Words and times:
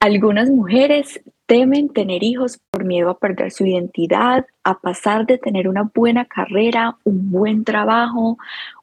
Algunas 0.00 0.48
mujeres 0.48 1.20
temen 1.46 1.88
tener 1.88 2.22
hijos 2.22 2.60
por 2.70 2.84
miedo 2.84 3.10
a 3.10 3.18
perder 3.18 3.50
su 3.50 3.66
identidad, 3.66 4.46
a 4.62 4.78
pasar 4.78 5.26
de 5.26 5.38
tener 5.38 5.66
una 5.66 5.90
buena 5.92 6.24
carrera, 6.24 6.96
un 7.02 7.32
buen 7.32 7.64
trabajo, 7.64 8.38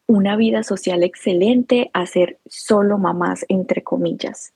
una 0.07 0.35
vida 0.35 0.61
social 0.63 1.03
excelente 1.03 1.89
a 1.93 2.05
ser 2.05 2.39
solo 2.47 2.97
mamás, 2.97 3.45
entre 3.47 3.81
comillas, 3.81 4.51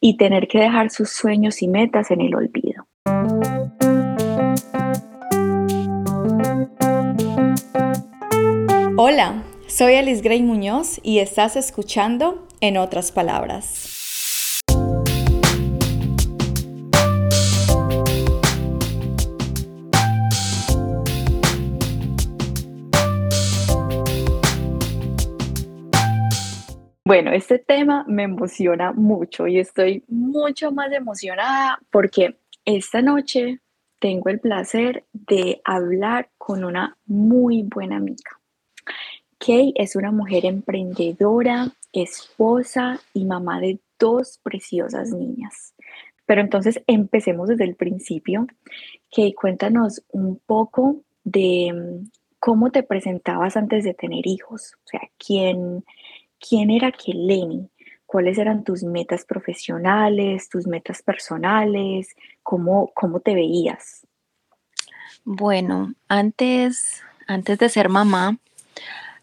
y 0.00 0.16
tener 0.16 0.46
que 0.46 0.60
dejar 0.60 0.90
sus 0.90 1.10
sueños 1.10 1.60
y 1.60 1.66
metas 1.66 2.12
en 2.12 2.20
el 2.20 2.36
olvido. 2.36 2.86
Hola, 8.96 9.42
soy 9.66 9.94
Alice 9.94 10.22
Gray 10.22 10.44
Muñoz 10.44 11.00
y 11.02 11.18
estás 11.18 11.56
escuchando 11.56 12.46
En 12.60 12.76
otras 12.76 13.10
palabras. 13.10 13.95
Bueno, 27.06 27.30
este 27.30 27.60
tema 27.60 28.04
me 28.08 28.24
emociona 28.24 28.92
mucho 28.92 29.46
y 29.46 29.60
estoy 29.60 30.02
mucho 30.08 30.72
más 30.72 30.90
emocionada 30.90 31.78
porque 31.92 32.40
esta 32.64 33.00
noche 33.00 33.60
tengo 34.00 34.28
el 34.28 34.40
placer 34.40 35.04
de 35.12 35.60
hablar 35.64 36.30
con 36.36 36.64
una 36.64 36.98
muy 37.06 37.62
buena 37.62 37.98
amiga. 37.98 38.40
Kay 39.38 39.72
es 39.76 39.94
una 39.94 40.10
mujer 40.10 40.46
emprendedora, 40.46 41.68
esposa 41.92 42.98
y 43.14 43.24
mamá 43.24 43.60
de 43.60 43.78
dos 44.00 44.40
preciosas 44.42 45.10
niñas. 45.12 45.76
Pero 46.24 46.40
entonces 46.40 46.82
empecemos 46.88 47.50
desde 47.50 47.66
el 47.66 47.76
principio. 47.76 48.48
Kay, 49.14 49.32
cuéntanos 49.32 50.02
un 50.10 50.40
poco 50.44 51.02
de 51.22 51.72
mm, 51.72 52.10
cómo 52.40 52.72
te 52.72 52.82
presentabas 52.82 53.56
antes 53.56 53.84
de 53.84 53.94
tener 53.94 54.26
hijos. 54.26 54.74
O 54.84 54.88
sea, 54.88 55.02
quién, 55.24 55.84
¿Quién 56.38 56.70
era 56.70 56.92
Keleni? 56.92 57.68
¿Cuáles 58.04 58.38
eran 58.38 58.62
tus 58.62 58.82
metas 58.82 59.24
profesionales, 59.24 60.48
tus 60.48 60.66
metas 60.66 61.02
personales? 61.02 62.14
¿Cómo, 62.42 62.92
cómo 62.94 63.20
te 63.20 63.34
veías? 63.34 64.06
Bueno, 65.24 65.94
antes, 66.08 67.02
antes 67.26 67.58
de 67.58 67.68
ser 67.68 67.88
mamá, 67.88 68.38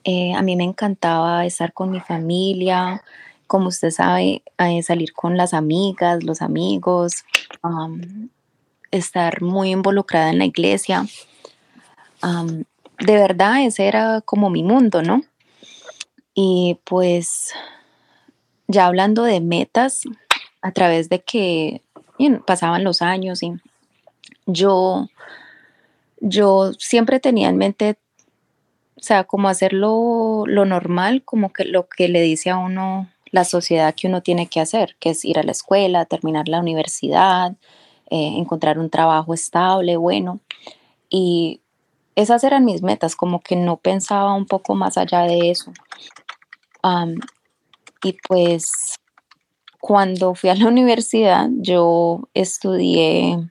eh, 0.04 0.34
a 0.34 0.42
mí 0.42 0.58
me 0.58 0.66
encantaba 0.66 1.46
estar 1.46 1.72
con 1.72 1.92
mi 1.92 2.02
familia, 2.02 3.02
como 3.48 3.70
usted 3.70 3.92
sabe, 3.92 4.44
eh, 4.58 4.84
salir 4.84 5.14
con 5.14 5.38
las 5.38 5.54
amigas, 5.54 6.24
los 6.24 6.42
amigos, 6.42 7.24
estar 8.92 9.42
muy 9.42 9.72
involucrada 9.72 10.30
en 10.30 10.40
la 10.40 10.46
iglesia. 10.46 11.06
de 13.00 13.16
verdad, 13.16 13.66
ese 13.66 13.88
era 13.88 14.22
como 14.22 14.50
mi 14.50 14.64
mundo, 14.64 15.02
¿no? 15.02 15.22
Y 16.34 16.80
pues 16.84 17.54
ya 18.68 18.88
hablando 18.88 19.24
de 19.24 19.40
metas, 19.40 20.04
a 20.62 20.72
través 20.72 21.10
de 21.10 21.22
que 21.22 21.82
pasaban 22.46 22.84
los 22.84 23.02
años 23.02 23.44
y 23.44 23.54
yo, 24.46 25.08
yo 26.20 26.72
siempre 26.80 27.20
tenía 27.20 27.50
en 27.50 27.58
mente, 27.58 27.98
o 28.96 29.02
sea, 29.02 29.26
como 29.26 29.50
hacer 29.50 29.74
lo, 29.74 30.46
normal, 30.48 31.24
como 31.24 31.52
que 31.52 31.66
lo 31.66 31.88
que 31.88 32.08
le 32.08 32.22
dice 32.22 32.50
a 32.50 32.58
uno 32.58 33.10
la 33.32 33.46
sociedad 33.46 33.96
que 33.96 34.08
uno 34.08 34.22
tiene 34.22 34.48
que 34.48 34.60
hacer, 34.60 34.96
que 35.00 35.10
es 35.10 35.26
ir 35.26 35.40
a 35.40 35.44
la 35.44 35.52
escuela, 35.52 36.06
terminar 36.06 36.48
la 36.48 36.60
universidad, 36.60 37.54
eh, 38.12 38.36
encontrar 38.38 38.78
un 38.78 38.92
trabajo 38.92 39.34
estable, 39.34 39.98
bueno. 39.98 40.40
Y 41.10 41.60
esas 42.16 42.44
eran 42.44 42.64
mis 42.64 42.84
metas, 42.84 43.16
como 43.16 43.40
que 43.42 43.56
no 43.56 43.78
pensaba 43.78 44.36
un 44.36 44.46
poco 44.46 44.76
más 44.76 45.00
allá 45.00 45.22
de 45.22 45.50
eso 45.50 45.74
y 48.04 48.18
pues 48.28 48.96
cuando 49.80 50.36
fui 50.36 50.50
a 50.50 50.56
la 50.56 50.68
universidad, 50.68 51.50
yo 51.58 52.22
estudié, 52.34 53.50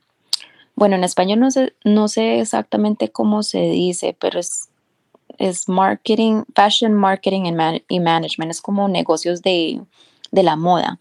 bueno, 0.74 0.96
en 0.96 1.04
español 1.04 1.40
no 1.40 1.50
sé, 1.50 1.74
no 1.84 2.08
sé 2.08 2.40
exactamente 2.40 3.10
cómo 3.10 3.42
se 3.42 3.60
dice, 3.60 4.16
pero 4.18 4.38
es, 4.38 4.68
es 5.38 5.68
marketing, 5.68 6.44
fashion 6.54 6.94
marketing 6.94 7.52
y 7.88 8.00
management, 8.00 8.50
es 8.50 8.60
como 8.60 8.88
negocios 8.88 9.42
de, 9.42 9.82
de 10.30 10.42
la 10.42 10.56
moda. 10.56 10.98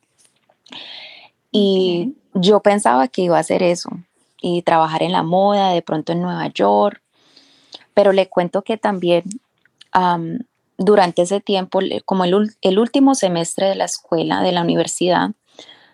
Y 1.51 2.15
yo 2.33 2.61
pensaba 2.61 3.07
que 3.07 3.23
iba 3.23 3.37
a 3.37 3.41
hacer 3.41 3.61
eso 3.63 3.89
y 4.41 4.61
trabajar 4.63 5.03
en 5.03 5.11
la 5.11 5.23
moda, 5.23 5.71
de 5.71 5.81
pronto 5.81 6.11
en 6.11 6.21
Nueva 6.21 6.47
York, 6.47 7.01
pero 7.93 8.11
le 8.11 8.27
cuento 8.27 8.63
que 8.63 8.77
también 8.77 9.23
durante 10.81 11.21
ese 11.21 11.39
tiempo, 11.39 11.79
como 12.05 12.25
el, 12.25 12.79
último 12.79 13.15
semestre 13.15 13.67
de 13.67 13.75
la 13.75 13.85
escuela, 13.85 14.41
de 14.41 14.51
la 14.51 14.61
universidad, 14.61 15.31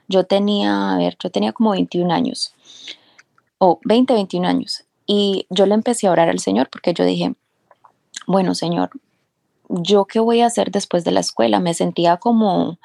yo 0.07 0.23
tenía, 0.23 0.93
a 0.93 0.97
ver, 0.97 1.17
yo 1.21 1.29
tenía 1.29 1.51
como 1.51 1.71
21 1.71 2.13
años, 2.13 2.53
o 3.57 3.79
20, 3.83 4.13
21 4.13 4.47
años, 4.47 4.85
y 5.05 5.45
yo 5.49 5.65
le 5.65 5.73
empecé 5.73 6.07
a 6.07 6.11
orar 6.11 6.29
al 6.29 6.39
Señor 6.39 6.69
porque 6.69 6.93
yo 6.93 7.03
dije, 7.03 7.35
bueno, 8.25 8.55
Señor, 8.55 8.91
¿yo 9.69 10.05
qué 10.05 10.19
voy 10.19 10.41
a 10.41 10.47
hacer 10.47 10.71
después 10.71 11.03
de 11.03 11.11
la 11.11 11.19
escuela? 11.19 11.59
Me 11.59 11.73
sentía 11.73 12.17
como, 12.17 12.79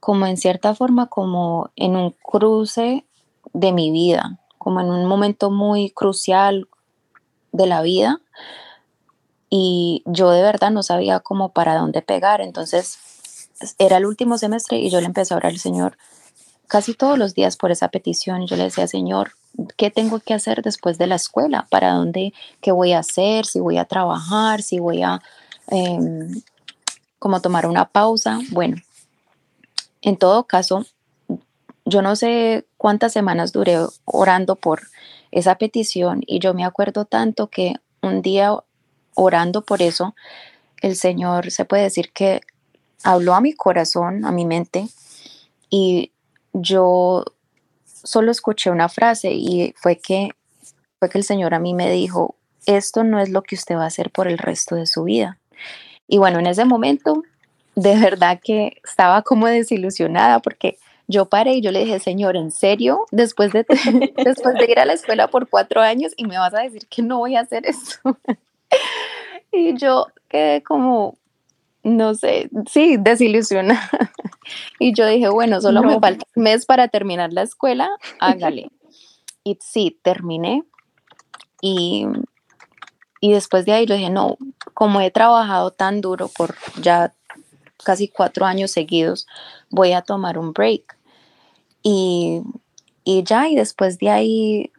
como 0.00 0.26
en 0.26 0.36
cierta 0.36 0.74
forma, 0.74 1.06
como 1.06 1.70
en 1.76 1.96
un 1.96 2.10
cruce 2.10 3.04
de 3.52 3.72
mi 3.72 3.92
vida, 3.92 4.40
como 4.58 4.80
en 4.80 4.90
un 4.90 5.06
momento 5.06 5.50
muy 5.50 5.90
crucial 5.90 6.68
de 7.52 7.66
la 7.66 7.82
vida 7.82 8.20
y 9.50 10.04
yo 10.06 10.30
de 10.30 10.42
verdad 10.42 10.70
no 10.70 10.82
sabía 10.84 11.20
cómo 11.20 11.50
para 11.50 11.74
dónde 11.74 12.00
pegar. 12.00 12.40
Entonces 12.40 12.98
era 13.78 13.98
el 13.98 14.06
último 14.06 14.38
semestre 14.38 14.78
y 14.78 14.88
yo 14.88 15.00
le 15.00 15.06
empecé 15.06 15.34
a 15.34 15.36
orar 15.36 15.52
al 15.52 15.58
Señor 15.58 15.98
casi 16.68 16.94
todos 16.94 17.18
los 17.18 17.34
días 17.34 17.56
por 17.56 17.72
esa 17.72 17.88
petición. 17.88 18.46
Yo 18.46 18.56
le 18.56 18.62
decía, 18.64 18.86
Señor, 18.86 19.32
¿qué 19.76 19.90
tengo 19.90 20.20
que 20.20 20.34
hacer 20.34 20.62
después 20.62 20.98
de 20.98 21.08
la 21.08 21.16
escuela? 21.16 21.66
¿Para 21.68 21.92
dónde? 21.94 22.32
¿Qué 22.60 22.70
voy 22.70 22.92
a 22.92 23.00
hacer? 23.00 23.44
¿Si 23.44 23.58
voy 23.58 23.76
a 23.76 23.86
trabajar? 23.86 24.62
¿Si 24.62 24.78
voy 24.78 25.02
a 25.02 25.20
em, 25.66 26.40
como 27.18 27.40
tomar 27.40 27.66
una 27.66 27.86
pausa? 27.86 28.38
Bueno, 28.52 28.76
en 30.00 30.16
todo 30.16 30.44
caso, 30.44 30.86
yo 31.84 32.02
no 32.02 32.14
sé 32.14 32.66
cuántas 32.76 33.12
semanas 33.12 33.50
duré 33.50 33.78
orando 34.04 34.54
por 34.54 34.82
esa 35.32 35.56
petición 35.56 36.22
y 36.24 36.38
yo 36.38 36.54
me 36.54 36.64
acuerdo 36.64 37.04
tanto 37.04 37.48
que 37.48 37.74
un 38.00 38.22
día 38.22 38.54
orando 39.14 39.62
por 39.62 39.82
eso, 39.82 40.14
el 40.80 40.96
Señor 40.96 41.50
se 41.50 41.64
puede 41.64 41.84
decir 41.84 42.12
que 42.12 42.40
habló 43.02 43.34
a 43.34 43.40
mi 43.40 43.52
corazón, 43.52 44.24
a 44.24 44.32
mi 44.32 44.44
mente, 44.44 44.88
y 45.68 46.12
yo 46.52 47.24
solo 47.84 48.30
escuché 48.30 48.70
una 48.70 48.88
frase 48.88 49.32
y 49.32 49.74
fue 49.76 49.96
que, 49.98 50.30
fue 50.98 51.08
que 51.08 51.18
el 51.18 51.24
Señor 51.24 51.54
a 51.54 51.60
mí 51.60 51.74
me 51.74 51.90
dijo, 51.90 52.34
esto 52.66 53.04
no 53.04 53.20
es 53.20 53.28
lo 53.30 53.42
que 53.42 53.54
usted 53.54 53.76
va 53.76 53.84
a 53.84 53.88
hacer 53.88 54.10
por 54.10 54.28
el 54.28 54.38
resto 54.38 54.74
de 54.74 54.86
su 54.86 55.04
vida. 55.04 55.38
Y 56.08 56.18
bueno, 56.18 56.38
en 56.38 56.46
ese 56.46 56.64
momento, 56.64 57.22
de 57.76 57.96
verdad 57.96 58.40
que 58.42 58.80
estaba 58.84 59.22
como 59.22 59.46
desilusionada 59.46 60.40
porque 60.40 60.78
yo 61.06 61.26
paré 61.26 61.54
y 61.54 61.60
yo 61.60 61.72
le 61.72 61.80
dije, 61.84 61.98
Señor, 61.98 62.36
¿en 62.36 62.50
serio? 62.50 63.06
Después 63.10 63.52
de, 63.52 63.64
después 64.24 64.54
de 64.54 64.64
ir 64.70 64.78
a 64.78 64.84
la 64.84 64.92
escuela 64.92 65.28
por 65.28 65.48
cuatro 65.48 65.80
años 65.80 66.12
y 66.16 66.26
me 66.26 66.38
vas 66.38 66.54
a 66.54 66.60
decir 66.60 66.86
que 66.88 67.02
no 67.02 67.18
voy 67.18 67.36
a 67.36 67.40
hacer 67.40 67.66
esto. 67.66 68.16
Y 69.52 69.76
yo 69.76 70.06
quedé 70.28 70.62
como, 70.62 71.18
no 71.82 72.14
sé, 72.14 72.50
sí, 72.70 72.96
desilusionada. 72.98 73.90
Y 74.80 74.94
yo 74.94 75.06
dije, 75.06 75.28
bueno, 75.28 75.60
solo 75.60 75.82
me 75.82 76.00
falta 76.00 76.24
un 76.34 76.42
mes 76.42 76.66
para 76.66 76.88
terminar 76.88 77.32
la 77.32 77.42
escuela, 77.42 77.88
hágale. 78.18 78.70
Y 79.44 79.58
sí, 79.60 79.98
terminé. 80.02 80.64
Y, 81.62 82.06
y 83.20 83.32
después 83.32 83.64
de 83.64 83.72
ahí 83.72 83.86
le 83.86 83.96
dije, 83.96 84.10
no, 84.10 84.36
como 84.74 85.00
he 85.00 85.10
trabajado 85.10 85.70
tan 85.70 86.00
duro 86.00 86.28
por 86.28 86.56
ya 86.80 87.14
casi 87.84 88.08
cuatro 88.08 88.44
años 88.44 88.70
seguidos, 88.70 89.26
voy 89.70 89.92
a 89.92 90.02
tomar 90.02 90.36
un 90.36 90.52
break. 90.52 90.98
Y, 91.82 92.42
y 93.04 93.22
ya, 93.22 93.48
y 93.48 93.54
después 93.54 93.98
de 93.98 94.10
ahí 94.10 94.72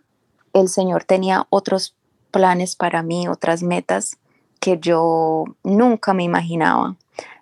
el 0.53 0.67
Señor 0.67 1.05
tenía 1.05 1.47
otros 1.49 1.95
planes 2.29 2.75
para 2.75 3.03
mí, 3.03 3.27
otras 3.27 3.63
metas 3.63 4.17
que 4.61 4.77
yo 4.79 5.43
nunca 5.63 6.13
me 6.13 6.23
imaginaba. 6.23 6.95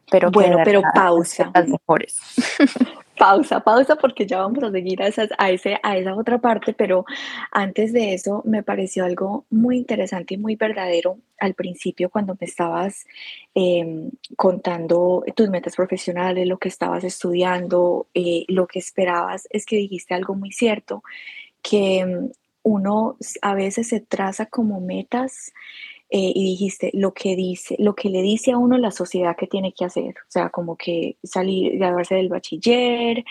Pero 0.09 0.31
bueno, 0.31 0.57
pero 0.63 0.81
pausa. 0.95 1.51
Las 1.53 1.67
mejores. 1.67 2.17
pausa, 3.19 3.59
pausa, 3.59 3.97
porque 3.97 4.25
ya 4.25 4.39
vamos 4.39 4.63
a 4.63 4.71
seguir 4.71 5.03
a, 5.03 5.07
esas, 5.07 5.29
a, 5.37 5.51
ese, 5.51 5.77
a 5.83 5.97
esa 5.97 6.15
otra 6.15 6.39
parte, 6.39 6.73
pero 6.73 7.05
antes 7.51 7.91
de 7.91 8.13
eso 8.13 8.41
me 8.45 8.63
pareció 8.63 9.03
algo 9.03 9.45
muy 9.49 9.77
interesante 9.77 10.35
y 10.35 10.37
muy 10.37 10.55
verdadero 10.55 11.19
al 11.37 11.53
principio 11.53 12.09
cuando 12.09 12.35
me 12.39 12.47
estabas 12.47 13.05
em, 13.53 14.09
contando 14.37 15.23
tus 15.35 15.49
metas 15.49 15.75
profesionales, 15.75 16.47
lo 16.47 16.57
que 16.57 16.69
estabas 16.69 17.03
estudiando, 17.03 18.07
eh, 18.13 18.45
lo 18.47 18.65
que 18.65 18.79
esperabas, 18.79 19.47
es 19.51 19.65
que 19.65 19.75
dijiste 19.75 20.13
algo 20.13 20.33
muy 20.33 20.53
cierto, 20.53 21.03
que 21.61 21.99
em, 21.99 22.31
uno 22.63 23.17
a 23.41 23.53
veces 23.53 23.89
se 23.89 23.99
traza 23.99 24.45
como 24.45 24.79
metas 24.79 25.51
eh, 26.11 26.31
y 26.33 26.43
dijiste 26.43 26.89
lo 26.93 27.13
que 27.13 27.35
dice, 27.35 27.75
lo 27.77 27.93
que 27.95 28.09
le 28.09 28.21
dice 28.21 28.51
a 28.51 28.57
uno 28.57 28.77
la 28.77 28.91
sociedad 28.91 29.35
que 29.37 29.47
tiene 29.47 29.73
que 29.73 29.85
hacer, 29.85 30.15
o 30.17 30.31
sea, 30.31 30.49
como 30.49 30.75
que 30.75 31.17
salir, 31.23 31.77
graduarse 31.77 32.15
del 32.15 32.29
bachiller, 32.29 33.23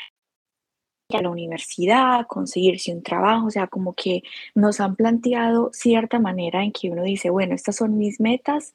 a 1.16 1.22
la 1.22 1.30
universidad, 1.30 2.26
conseguirse 2.26 2.92
un 2.92 3.02
trabajo, 3.02 3.46
o 3.46 3.50
sea, 3.50 3.66
como 3.66 3.94
que 3.94 4.22
nos 4.54 4.78
han 4.80 4.94
planteado 4.94 5.70
cierta 5.72 6.18
manera 6.20 6.62
en 6.62 6.72
que 6.72 6.90
uno 6.90 7.02
dice, 7.02 7.30
bueno, 7.30 7.54
estas 7.54 7.76
son 7.76 7.96
mis 7.96 8.20
metas 8.20 8.72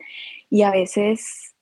y 0.49 0.63
a 0.63 0.71
veces 0.71 1.53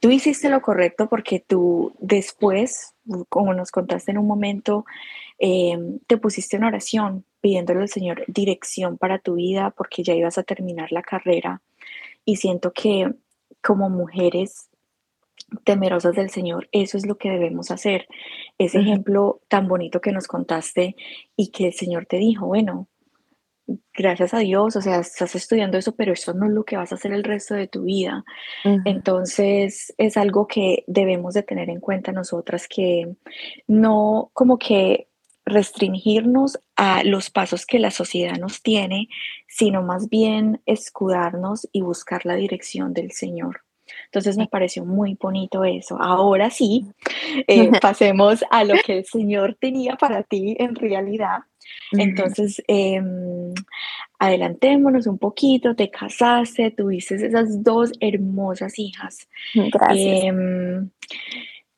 tú 0.00 0.10
hiciste 0.10 0.48
lo 0.48 0.62
correcto 0.62 1.08
porque 1.08 1.40
tú 1.40 1.94
después, 2.00 2.94
como 3.28 3.54
nos 3.54 3.70
contaste 3.70 4.10
en 4.10 4.18
un 4.18 4.26
momento, 4.26 4.84
em, 5.38 6.00
te 6.08 6.16
pusiste 6.18 6.56
en 6.56 6.64
oración 6.64 7.24
pidiéndole 7.40 7.82
al 7.82 7.88
Señor 7.88 8.24
dirección 8.26 8.98
para 8.98 9.18
tu 9.20 9.34
vida 9.34 9.70
porque 9.76 10.02
ya 10.02 10.14
ibas 10.14 10.38
a 10.38 10.42
terminar 10.42 10.90
la 10.92 11.02
carrera 11.02 11.62
y 12.26 12.36
siento 12.36 12.72
que 12.72 13.10
como 13.62 13.88
mujeres 13.88 14.68
temerosas 15.64 16.14
del 16.16 16.28
Señor, 16.28 16.68
eso 16.72 16.98
es 16.98 17.06
lo 17.06 17.16
que 17.16 17.30
debemos 17.30 17.70
hacer. 17.70 18.06
Ese 18.58 18.80
ejemplo 18.80 19.40
tan 19.48 19.68
bonito 19.68 20.00
que 20.00 20.12
nos 20.12 20.26
contaste 20.26 20.96
y 21.36 21.50
que 21.50 21.68
el 21.68 21.72
Señor 21.72 22.06
te 22.06 22.18
dijo, 22.18 22.46
bueno, 22.46 22.88
gracias 23.94 24.34
a 24.34 24.40
Dios, 24.40 24.76
o 24.76 24.80
sea, 24.80 25.00
estás 25.00 25.34
estudiando 25.34 25.78
eso, 25.78 25.94
pero 25.94 26.12
eso 26.12 26.34
no 26.34 26.46
es 26.46 26.52
lo 26.52 26.64
que 26.64 26.76
vas 26.76 26.92
a 26.92 26.96
hacer 26.96 27.12
el 27.12 27.24
resto 27.24 27.54
de 27.54 27.68
tu 27.68 27.82
vida. 27.82 28.24
Entonces, 28.84 29.94
es 29.98 30.16
algo 30.16 30.46
que 30.46 30.84
debemos 30.86 31.34
de 31.34 31.42
tener 31.42 31.70
en 31.70 31.80
cuenta 31.80 32.12
nosotras, 32.12 32.66
que 32.68 33.16
no 33.66 34.30
como 34.32 34.58
que 34.58 35.08
restringirnos 35.46 36.58
a 36.74 37.04
los 37.04 37.30
pasos 37.30 37.64
que 37.64 37.78
la 37.78 37.92
sociedad 37.92 38.36
nos 38.36 38.62
tiene, 38.62 39.08
sino 39.46 39.82
más 39.82 40.10
bien 40.10 40.60
escudarnos 40.66 41.68
y 41.72 41.80
buscar 41.80 42.26
la 42.26 42.34
dirección 42.34 42.92
del 42.92 43.12
Señor. 43.12 43.62
Entonces 44.06 44.36
me 44.36 44.48
pareció 44.48 44.84
muy 44.84 45.16
bonito 45.20 45.64
eso. 45.64 45.96
Ahora 46.00 46.50
sí, 46.50 46.86
eh, 47.46 47.70
pasemos 47.80 48.44
a 48.50 48.64
lo 48.64 48.74
que 48.84 48.98
el 48.98 49.04
Señor 49.04 49.56
tenía 49.60 49.96
para 49.96 50.24
ti 50.24 50.56
en 50.58 50.74
realidad. 50.74 51.38
Entonces, 51.92 52.62
em, 52.68 53.52
adelantémonos 54.18 55.06
un 55.06 55.18
poquito, 55.18 55.74
te 55.74 55.90
casaste, 55.90 56.70
tuviste 56.70 57.14
esas 57.14 57.62
dos 57.62 57.92
hermosas 58.00 58.78
hijas. 58.78 59.28
Gracias. 59.54 60.24
Em, 60.24 60.90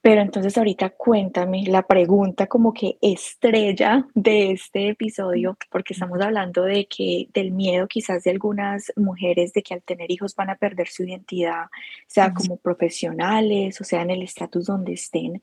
pero 0.00 0.20
entonces 0.20 0.56
ahorita 0.56 0.90
cuéntame 0.90 1.64
la 1.66 1.82
pregunta 1.82 2.46
como 2.46 2.72
que 2.72 2.98
estrella 3.02 4.06
de 4.14 4.52
este 4.52 4.90
episodio, 4.90 5.56
porque 5.70 5.92
estamos 5.92 6.20
hablando 6.20 6.62
de 6.62 6.86
que 6.86 7.28
del 7.34 7.50
miedo 7.50 7.88
quizás 7.88 8.22
de 8.22 8.30
algunas 8.30 8.92
mujeres 8.96 9.52
de 9.52 9.62
que 9.62 9.74
al 9.74 9.82
tener 9.82 10.10
hijos 10.10 10.36
van 10.36 10.50
a 10.50 10.56
perder 10.56 10.88
su 10.88 11.02
identidad, 11.02 11.66
sea 12.06 12.32
como 12.32 12.58
profesionales 12.58 13.80
o 13.80 13.84
sea 13.84 14.02
en 14.02 14.10
el 14.10 14.22
estatus 14.22 14.66
donde 14.66 14.92
estén. 14.92 15.42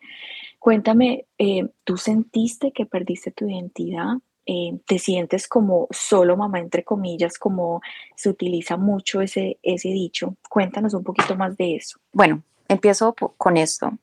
Cuéntame, 0.57 1.25
eh, 1.37 1.67
¿tú 1.83 1.97
sentiste 1.97 2.71
que 2.71 2.85
perdiste 2.85 3.31
tu 3.31 3.49
identidad? 3.49 4.15
Eh, 4.45 4.79
¿Te 4.85 4.99
sientes 4.99 5.47
como 5.47 5.87
solo 5.91 6.37
mamá, 6.37 6.59
entre 6.59 6.83
comillas, 6.83 7.37
como 7.37 7.81
se 8.15 8.29
utiliza 8.29 8.77
mucho 8.77 9.19
ese, 9.21 9.59
ese 9.63 9.89
dicho? 9.89 10.37
Cuéntanos 10.49 10.93
un 10.93 11.03
poquito 11.03 11.35
más 11.35 11.57
de 11.57 11.75
eso. 11.75 11.99
Bueno, 12.13 12.43
empiezo 12.67 13.13
con 13.13 13.57
esto 13.57 13.97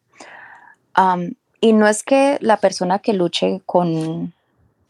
y 1.61 1.73
no 1.73 1.87
es 1.87 2.03
que 2.03 2.39
la 2.41 2.56
persona 2.59 2.99
que 2.99 3.12
luche 3.12 3.62
con, 3.67 4.35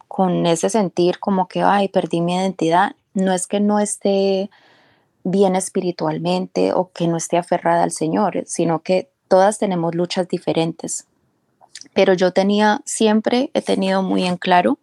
con 0.09 0.47
ese 0.47 0.71
sentir 0.71 1.19
como 1.19 1.49
que, 1.49 1.63
ay, 1.63 1.89
perdí 1.89 2.21
mi 2.21 2.35
identidad, 2.35 2.97
no 3.15 3.33
es 3.33 3.47
que 3.47 3.61
no 3.61 3.79
esté 3.79 4.51
bien 5.25 5.55
espiritualmente 5.55 6.73
o 6.73 6.91
que 6.93 7.07
no 7.07 7.17
esté 7.17 7.37
aferrada 7.37 7.83
al 7.83 7.93
Señor, 7.93 8.43
sino 8.47 8.81
que 8.81 9.11
todas 9.29 9.59
tenemos 9.59 9.95
luchas 9.95 10.29
diferentes. 10.29 11.07
Pero 11.95 12.15
yo 12.15 12.33
tenía, 12.33 12.81
siempre 12.85 13.51
he 13.55 13.63
tenido 13.63 14.03
muy 14.03 14.25
en 14.25 14.37
claro 14.37 14.79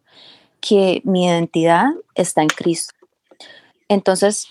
que 0.62 1.02
mi 1.06 1.26
identidad 1.26 1.88
está 2.16 2.42
en 2.42 2.50
Cristo. 2.50 2.94
Entonces, 3.88 4.48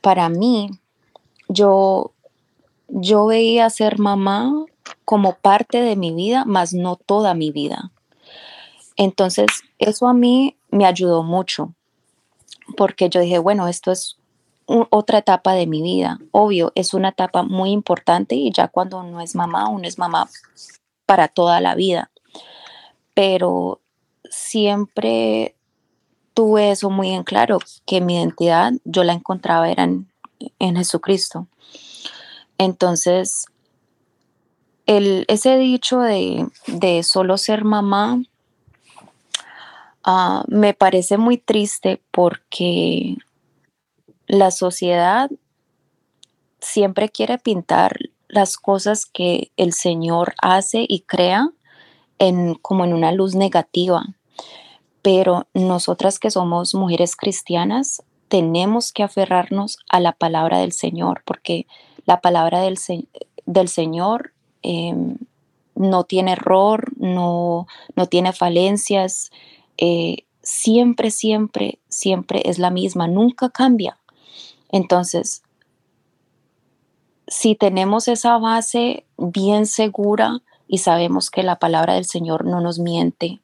para 0.00 0.28
mí, 0.28 0.70
yo, 1.48 2.12
yo 2.88 3.26
veía 3.26 3.70
ser 3.70 3.98
mamá 3.98 4.64
como 5.08 5.36
parte 5.36 5.80
de 5.80 5.96
mi 5.96 6.12
vida, 6.12 6.44
más 6.44 6.74
no 6.74 6.96
toda 6.96 7.32
mi 7.32 7.50
vida. 7.50 7.92
Entonces, 8.94 9.46
eso 9.78 10.06
a 10.06 10.12
mí 10.12 10.58
me 10.70 10.84
ayudó 10.84 11.22
mucho, 11.22 11.72
porque 12.76 13.08
yo 13.08 13.20
dije, 13.20 13.38
bueno, 13.38 13.68
esto 13.68 13.90
es 13.90 14.18
otra 14.66 15.20
etapa 15.20 15.54
de 15.54 15.66
mi 15.66 15.80
vida. 15.80 16.18
Obvio, 16.30 16.72
es 16.74 16.92
una 16.92 17.08
etapa 17.08 17.42
muy 17.42 17.70
importante 17.70 18.34
y 18.34 18.52
ya 18.52 18.68
cuando 18.68 19.00
uno 19.00 19.22
es 19.22 19.34
mamá, 19.34 19.70
uno 19.70 19.88
es 19.88 19.96
mamá 19.96 20.28
para 21.06 21.28
toda 21.28 21.62
la 21.62 21.74
vida. 21.74 22.10
Pero 23.14 23.80
siempre 24.28 25.56
tuve 26.34 26.72
eso 26.72 26.90
muy 26.90 27.12
en 27.12 27.24
claro, 27.24 27.60
que 27.86 28.02
mi 28.02 28.16
identidad 28.16 28.74
yo 28.84 29.04
la 29.04 29.14
encontraba 29.14 29.70
era 29.70 29.84
en, 29.84 30.12
en 30.58 30.76
Jesucristo. 30.76 31.46
Entonces, 32.58 33.46
ese 34.88 35.58
dicho 35.58 36.00
de, 36.00 37.02
solo 37.02 37.36
ser 37.36 37.64
mamá 37.64 38.22
ah, 40.02 40.44
me 40.48 40.72
parece 40.72 41.18
muy 41.18 41.36
triste 41.36 42.00
porque 42.10 43.18
la 44.26 44.50
sociedad 44.50 45.30
siempre 46.60 47.10
quiere 47.10 47.36
pintar 47.38 47.96
las 48.28 48.56
cosas 48.56 49.04
que 49.04 49.52
el 49.58 49.74
Señor 49.74 50.34
hace 50.40 50.86
y 50.88 51.00
crea 51.00 51.50
en, 52.18 52.54
como 52.54 52.84
en 52.84 52.94
una 52.94 53.12
luz 53.12 53.34
negativa. 53.34 54.06
Pero 55.02 55.46
nosotras 55.52 56.18
que 56.18 56.30
somos 56.30 56.74
mujeres 56.74 57.14
cristianas 57.14 58.02
tenemos 58.28 58.92
que 58.92 59.02
aferrarnos 59.02 59.78
a 59.90 60.00
la 60.00 60.12
palabra 60.12 60.58
del 60.58 60.72
Señor, 60.72 61.22
porque 61.26 61.66
la 62.06 62.20
palabra 62.20 62.60
del, 62.60 62.78
del 63.46 63.68
Señor 63.68 64.32
Em, 64.62 65.16
no 65.74 66.04
tiene 66.04 66.32
error, 66.32 66.92
no, 66.96 67.66
no 67.94 68.06
tiene 68.06 68.32
falencias, 68.32 69.30
eh, 69.76 70.24
siempre, 70.42 71.10
siempre, 71.10 71.78
siempre 71.88 72.42
es 72.46 72.58
la 72.58 72.70
misma, 72.70 73.06
nunca 73.06 73.48
cambia. 73.50 73.98
Entonces, 74.70 75.42
si 77.28 77.54
tenemos 77.54 78.08
esa 78.08 78.38
base 78.38 79.06
bien 79.16 79.66
segura 79.66 80.40
y 80.66 80.78
sabemos 80.78 81.30
que 81.30 81.42
la 81.42 81.58
palabra 81.58 81.94
del 81.94 82.04
Señor 82.04 82.44
no 82.44 82.60
nos 82.60 82.78
miente, 82.78 83.40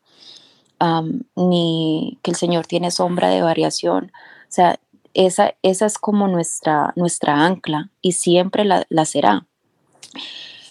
ni 1.37 2.19
que 2.23 2.31
el 2.31 2.37
Señor 2.37 2.67
tiene 2.67 2.91
sombra 2.91 3.29
de 3.29 3.41
variación, 3.41 4.13
o 4.15 4.53
sea, 4.53 4.79
esa, 5.15 5.55
esa 5.63 5.87
es 5.87 5.99
como 5.99 6.29
nuestra, 6.29 6.93
nuestra 6.97 7.45
ancla 7.45 7.91
y 8.03 8.13
siempre 8.13 8.65
la, 8.65 8.85
la 8.89 9.05
será. 9.05 9.47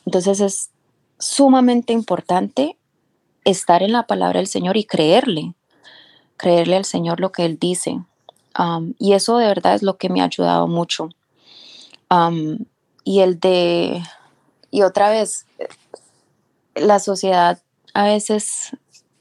Entonces 0.06 0.40
es 0.40 0.70
sumamente 1.20 1.94
importante 1.94 2.78
estar 3.46 3.84
en 3.84 3.92
la 3.92 4.08
palabra 4.08 4.40
del 4.40 4.48
Señor 4.48 4.78
y 4.78 4.86
creerle, 4.86 5.54
creerle 6.38 6.78
al 6.78 6.86
Señor 6.86 7.20
lo 7.20 7.32
que 7.32 7.46
Él 7.46 7.58
dice. 7.60 8.00
y 9.00 9.14
eso 9.14 9.38
de 9.38 9.48
verdad 9.48 9.76
es 9.76 9.84
lo 9.84 9.98
que 9.98 10.10
me 10.10 10.22
ha 10.22 10.26
ayudado 10.26 10.68
mucho. 10.68 11.10
y 13.04 13.20
el 13.20 13.40
de, 13.40 14.02
y 14.72 14.82
otra 14.84 15.10
vez, 15.10 15.46
la 16.76 17.00
sociedad 17.00 17.62
a 17.94 18.06
veces 18.06 18.76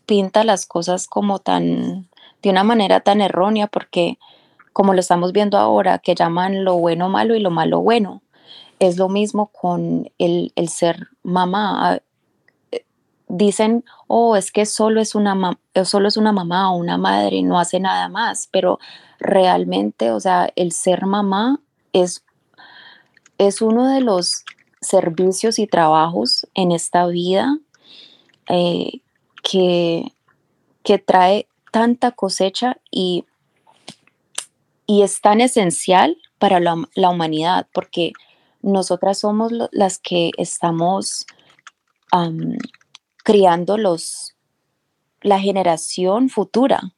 pinta 0.07 0.45
las 0.45 0.67
cosas 0.67 1.07
como 1.07 1.39
tan, 1.39 2.09
de 2.43 2.51
una 2.51 2.65
manera 2.65 3.01
tan 3.01 3.21
errónea, 3.21 3.67
porque 3.67 4.19
como 4.73 4.95
lo 4.95 5.01
estamos 5.01 5.33
viendo 5.33 5.59
ahora, 5.59 5.99
que 5.99 6.15
llaman 6.15 6.65
lo 6.65 6.77
bueno 6.77 7.09
malo 7.09 7.35
y 7.35 7.41
lo 7.41 7.51
malo 7.51 7.81
bueno. 7.81 8.22
Es 8.83 8.97
lo 8.97 9.09
mismo 9.09 9.47
con 9.47 10.11
el, 10.19 10.53
ser 10.69 11.07
mamá. 11.23 12.01
Eh, 12.73 12.85
dicen, 13.29 13.85
oh, 14.09 14.35
es 14.35 14.51
que 14.51 14.67
solo 14.67 15.01
es, 15.01 15.15
una 15.15 15.57
solo 15.85 16.09
es 16.09 16.17
una 16.17 16.33
mamá 16.33 16.73
o 16.73 16.77
una 16.79 16.99
madre, 16.99 17.37
y 17.37 17.43
no 17.45 17.61
hace 17.61 17.79
nada 17.79 18.09
más, 18.09 18.49
pero 18.51 18.81
realmente, 19.21 20.11
o 20.11 20.19
sea, 20.19 20.51
el 20.57 20.73
ser 20.73 21.07
mamá 21.07 21.61
es, 21.93 22.25
es 23.39 23.63
uno 23.63 23.89
de 23.89 24.01
los 24.01 24.45
servicios 24.81 25.61
y 25.61 25.69
trabajos 25.69 26.49
en 26.55 26.73
esta 26.73 27.07
vida 27.07 27.57
eh, 28.49 29.01
que, 29.45 30.13
que 30.83 30.99
trae 30.99 31.47
tanta 31.71 32.11
cosecha 32.11 32.79
y, 32.91 33.27
y 34.87 35.03
es 35.03 35.21
tan 35.21 35.41
esencial 35.41 36.19
para 36.39 36.59
la, 36.59 37.09
humanidad, 37.09 37.69
porque 37.73 38.13
nosotras 38.63 39.19
somos 39.21 39.53
las 39.71 39.99
que 39.99 40.31
estamos 40.39 41.27
criando 43.25 43.79
los, 43.79 44.37
la 45.21 45.41
generación 45.41 46.29
futura, 46.29 46.95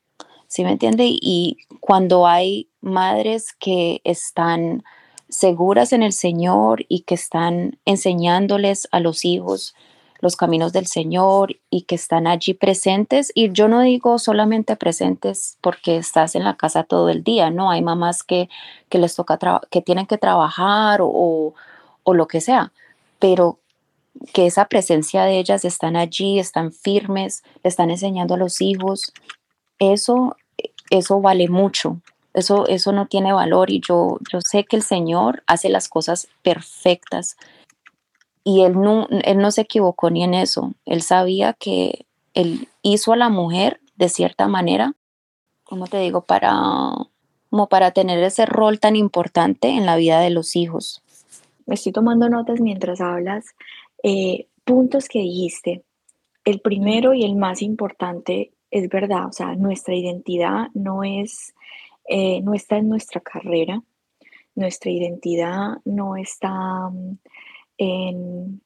¿sí 0.49 0.65
me 0.65 0.73
entiende? 0.73 1.07
Y 1.09 1.59
cuando 1.81 2.27
hay 2.27 2.69
madres 2.81 3.53
que 3.59 4.01
están 4.05 4.83
seguras 5.29 5.93
en 5.93 6.03
el 6.03 6.13
Señor 6.13 6.85
y 6.89 7.03
que 7.03 7.15
están 7.15 7.79
enseñándoles 7.85 8.89
a 8.93 9.01
los 9.01 9.25
hijos 9.25 9.75
los 10.25 10.37
caminos 10.37 10.73
del 10.73 10.87
Señor 10.87 11.57
y 11.71 11.83
que 11.83 11.95
están 11.95 12.27
allí 12.27 12.55
presentes. 12.55 13.31
Y 13.35 13.53
yo 13.53 13.69
no 13.69 13.83
digo 13.83 14.19
solamente 14.19 14.75
presentes 14.75 15.59
porque 15.61 15.99
estás 15.99 16.35
en 16.35 16.45
la 16.45 16.57
casa 16.57 16.83
todo 16.83 17.11
el 17.11 17.23
día, 17.23 17.51
no, 17.51 17.71
hay 17.71 17.83
mamás 17.83 18.25
que, 18.25 18.49
que 18.89 18.99
les 18.99 19.15
toca, 19.15 19.39
que 19.71 19.83
tienen 19.83 20.07
que 20.07 20.19
trabajar 20.19 21.01
o, 21.03 21.55
o 22.03 22.15
lo 22.15 22.27
que 22.27 22.41
sea, 22.41 22.73
pero 23.19 23.59
que 24.33 24.47
esa 24.47 24.65
presencia 24.65 25.25
de 25.25 25.39
ellas 25.39 25.65
están 25.65 25.95
allí, 25.95 26.39
están 26.39 26.73
firmes, 26.73 27.45
están 27.63 27.91
enseñando 27.91 28.35
a 28.35 28.39
los 28.39 28.61
hijos, 28.61 29.13
eso, 29.79 30.37
eso 30.91 31.21
vale 31.21 31.49
mucho. 31.49 32.01
Eso, 32.33 32.67
eso 32.67 32.91
no 32.91 33.07
tiene 33.07 33.33
valor 33.33 33.71
y 33.71 33.81
yo, 33.81 34.19
yo 34.33 34.41
sé 34.41 34.65
que 34.65 34.75
el 34.75 34.83
Señor 34.83 35.45
hace 35.47 35.69
las 35.69 35.89
cosas 35.89 36.27
perfectas 36.43 37.37
y 38.45 38.63
él 38.63 38.81
no, 38.81 39.09
él 39.11 39.39
no 39.39 39.51
se 39.51 39.63
equivocó 39.63 40.11
ni 40.11 40.23
en 40.23 40.35
eso. 40.35 40.75
Él 40.85 41.01
sabía 41.01 41.55
que 41.55 42.05
él 42.35 42.69
hizo 42.83 43.13
a 43.15 43.17
la 43.17 43.31
mujer 43.31 43.81
de 43.97 44.11
cierta 44.11 44.47
manera, 44.49 44.95
como 45.65 45.87
te 45.87 45.99
digo, 45.99 46.21
para, 46.21 46.93
como 47.49 47.69
para 47.69 47.93
tener 47.93 48.23
ese 48.23 48.45
rol 48.45 48.79
tan 48.79 48.97
importante 48.97 49.71
en 49.71 49.87
la 49.87 49.97
vida 49.97 50.21
de 50.21 50.31
los 50.31 50.57
hijos. 50.57 51.03
Me 51.67 51.75
estoy 51.75 51.93
tomando 51.93 52.29
notas 52.29 52.61
mientras 52.61 53.01
hablas. 53.01 53.47
Eh, 54.03 54.47
puntos 54.65 55.09
que 55.09 55.21
dijiste. 55.21 55.83
El 56.45 56.61
primero 56.61 57.15
y 57.15 57.25
el 57.25 57.37
más 57.37 57.63
importante 57.63 58.53
es 58.71 58.91
verdad, 58.91 59.27
o 59.29 59.33
sea, 59.33 59.55
nuestra 59.55 59.95
identidad 59.95 60.67
no 60.75 61.05
es, 61.05 61.55
eh, 62.07 62.43
no 62.43 62.53
está 62.53 62.77
en 62.77 62.89
nuestra 62.89 63.21
carrera, 63.21 63.83
nuestra 64.55 64.91
identidad 64.91 65.79
no 65.85 66.17
está 66.17 66.91
en, 67.79 68.61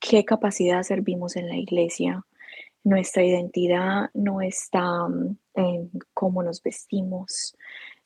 qué 0.00 0.24
capacidad 0.24 0.82
servimos 0.82 1.36
en 1.36 1.48
la 1.48 1.56
iglesia. 1.56 2.26
Nuestra 2.84 3.24
identidad 3.24 4.10
no 4.14 4.40
está 4.40 5.06
mm, 5.08 5.36
en 5.54 5.90
cómo 6.12 6.42
nos 6.42 6.62
vestimos. 6.62 7.56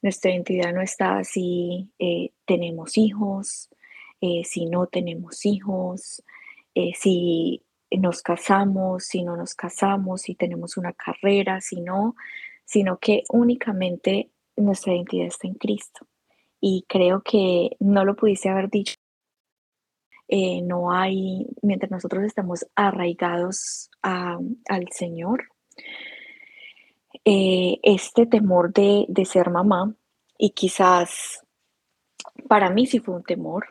Nuestra 0.02 0.30
identidad 0.30 0.72
no 0.74 0.82
está 0.82 1.24
si 1.24 1.90
eh, 1.98 2.32
tenemos 2.44 2.98
hijos, 2.98 3.70
eh, 4.20 4.42
si 4.44 4.66
no 4.66 4.86
tenemos 4.86 5.46
hijos, 5.46 6.22
eh, 6.74 6.92
si 6.94 7.62
nos 7.90 8.22
casamos, 8.22 9.04
si 9.04 9.22
no 9.22 9.36
nos 9.36 9.54
casamos, 9.54 10.22
si 10.22 10.34
tenemos 10.34 10.76
una 10.76 10.92
carrera, 10.92 11.60
si 11.60 11.80
no, 11.80 12.14
sino 12.64 12.98
que 12.98 13.22
únicamente 13.30 14.30
nuestra 14.56 14.94
identidad 14.94 15.28
está 15.28 15.48
en 15.48 15.54
Cristo. 15.54 16.06
Y 16.60 16.84
creo 16.88 17.22
que 17.22 17.76
no 17.80 18.04
lo 18.04 18.16
pudiste 18.16 18.48
haber 18.48 18.70
dicho 18.70 18.96
eh, 20.28 20.60
no 20.62 20.92
hay, 20.92 21.46
mientras 21.62 21.90
nosotros 21.90 22.24
estamos 22.24 22.66
arraigados 22.74 23.90
al 24.02 24.88
Señor, 24.90 25.44
eh, 27.24 27.78
este 27.82 28.26
temor 28.26 28.72
de, 28.72 29.06
ser 29.24 29.50
mamá, 29.50 29.94
y 30.38 30.50
quizás 30.50 31.40
para 32.48 32.70
mí 32.70 32.86
sí 32.86 33.00
fue 33.00 33.16
un 33.16 33.22
temor, 33.22 33.66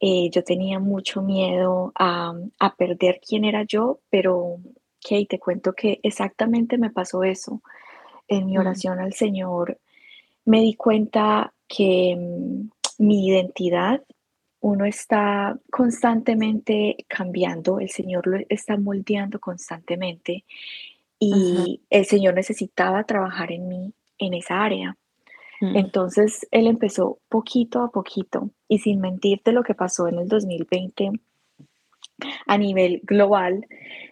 eh, 0.00 0.30
yo 0.30 0.44
tenía 0.44 0.78
mucho 0.78 1.22
miedo 1.22 1.92
a, 1.94 2.34
perder 2.76 3.20
quién 3.26 3.44
era 3.44 3.64
yo, 3.64 4.00
pero 4.10 4.58
Kate, 5.02 5.26
te 5.26 5.38
cuento 5.38 5.72
que 5.72 6.00
exactamente 6.02 6.78
me 6.78 6.90
pasó 6.90 7.24
eso. 7.24 7.62
En 8.26 8.46
mi 8.46 8.56
mm. 8.56 8.60
oración 8.60 9.00
al 9.00 9.14
Señor 9.14 9.78
me 10.44 10.60
di 10.60 10.74
cuenta 10.74 11.52
que 11.66 12.16
mm, 12.16 12.70
mi 12.98 13.26
identidad 13.26 14.02
uno 14.60 14.84
está 14.84 15.58
constantemente 15.70 17.04
cambiando, 17.08 17.80
el 17.80 17.90
Señor 17.90 18.26
lo 18.26 18.38
está 18.48 18.76
moldeando 18.76 19.38
constantemente 19.38 20.44
y 21.20 21.80
el 21.90 22.04
Señor 22.06 22.34
necesitaba 22.34 23.04
trabajar 23.04 23.52
en 23.52 23.68
mí 23.68 23.92
en 24.18 24.34
esa 24.34 24.62
área. 24.62 24.96
Mm. 25.60 25.76
Entonces 25.76 26.46
Él 26.50 26.66
empezó 26.66 27.18
poquito 27.28 27.82
a 27.82 27.90
poquito 27.90 28.50
y 28.68 28.78
sin 28.78 29.00
mentirte 29.00 29.52
lo 29.52 29.62
que 29.62 29.74
pasó 29.74 30.08
en 30.08 30.18
el 30.18 30.28
2020 30.28 31.12
a 32.46 32.58
nivel 32.58 33.00
global 33.04 33.66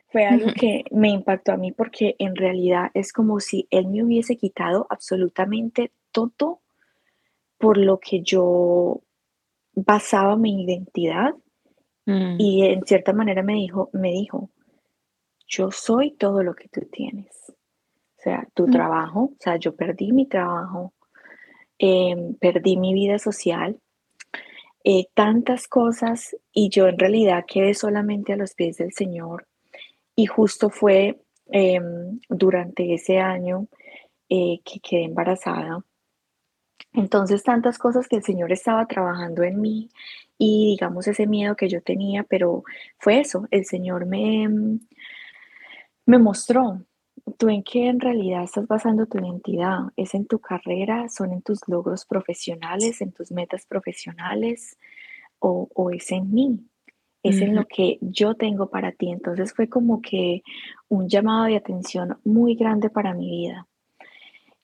fue 0.08 0.24
algo 0.24 0.52
que 0.52 0.84
me 0.92 1.10
impactó 1.10 1.52
a 1.52 1.56
mí 1.56 1.72
porque 1.72 2.14
en 2.18 2.36
realidad 2.36 2.90
es 2.94 3.12
como 3.12 3.40
si 3.40 3.66
Él 3.70 3.88
me 3.88 4.04
hubiese 4.04 4.36
quitado 4.36 4.86
absolutamente 4.90 5.90
todo 6.12 6.60
por 7.58 7.76
lo 7.76 7.98
que 7.98 8.22
yo 8.22 9.00
basaba 9.76 10.36
mi 10.36 10.64
identidad 10.64 11.34
mm. 12.06 12.36
y 12.40 12.64
en 12.64 12.84
cierta 12.84 13.12
manera 13.12 13.42
me 13.42 13.54
dijo, 13.54 13.90
me 13.92 14.10
dijo, 14.10 14.50
yo 15.46 15.70
soy 15.70 16.12
todo 16.12 16.42
lo 16.42 16.54
que 16.54 16.68
tú 16.68 16.80
tienes. 16.90 17.30
O 18.18 18.22
sea, 18.22 18.48
tu 18.54 18.66
mm. 18.66 18.70
trabajo, 18.72 19.20
o 19.20 19.36
sea, 19.38 19.56
yo 19.56 19.76
perdí 19.76 20.12
mi 20.12 20.26
trabajo, 20.26 20.94
em, 21.78 22.34
perdí 22.34 22.76
mi 22.76 22.94
vida 22.94 23.18
social, 23.18 23.78
eh, 24.82 25.06
tantas 25.14 25.68
cosas 25.68 26.36
y 26.52 26.70
yo 26.70 26.88
en 26.88 26.98
realidad 26.98 27.44
quedé 27.46 27.74
solamente 27.74 28.32
a 28.32 28.36
los 28.36 28.54
pies 28.54 28.78
del 28.78 28.92
Señor. 28.92 29.46
Y 30.16 30.26
justo 30.26 30.70
fue 30.70 31.20
em, 31.48 32.18
durante 32.28 32.94
ese 32.94 33.18
año 33.18 33.68
eh, 34.28 34.60
que 34.64 34.80
quedé 34.80 35.04
embarazada 35.04 35.84
entonces, 36.96 37.42
tantas 37.42 37.78
cosas 37.78 38.08
que 38.08 38.16
el 38.16 38.22
Señor 38.22 38.52
estaba 38.52 38.86
trabajando 38.86 39.42
en 39.42 39.60
mí 39.60 39.90
y 40.38 40.70
digamos 40.70 41.06
ese 41.06 41.26
miedo 41.26 41.54
que 41.54 41.68
yo 41.68 41.82
tenía, 41.82 42.24
pero 42.24 42.64
fue 42.98 43.20
eso, 43.20 43.46
el 43.50 43.64
Señor 43.66 44.06
me, 44.06 44.48
me 46.06 46.18
mostró, 46.18 46.80
tú 47.38 47.48
en 47.48 47.62
qué 47.62 47.88
en 47.88 48.00
realidad 48.00 48.44
estás 48.44 48.66
basando 48.66 49.06
tu 49.06 49.18
identidad, 49.18 49.80
es 49.96 50.14
en 50.14 50.26
tu 50.26 50.38
carrera, 50.38 51.08
son 51.08 51.32
en 51.32 51.42
tus 51.42 51.60
logros 51.66 52.06
profesionales, 52.06 53.00
en 53.00 53.12
tus 53.12 53.30
metas 53.30 53.66
profesionales 53.66 54.78
o, 55.38 55.90
es 55.92 56.10
en 56.12 56.32
mí, 56.32 56.60
es 57.22 57.40
en 57.40 57.54
lo 57.54 57.66
que 57.66 57.98
yo 58.00 58.34
tengo 58.34 58.70
para 58.70 58.92
ti. 58.92 59.10
Entonces 59.10 59.52
fue 59.52 59.68
como 59.68 60.00
que 60.00 60.42
un 60.88 61.08
llamado 61.08 61.44
de 61.44 61.56
atención 61.56 62.18
muy 62.24 62.54
grande 62.54 62.88
para 62.88 63.14
mi 63.14 63.28
vida. 63.28 63.66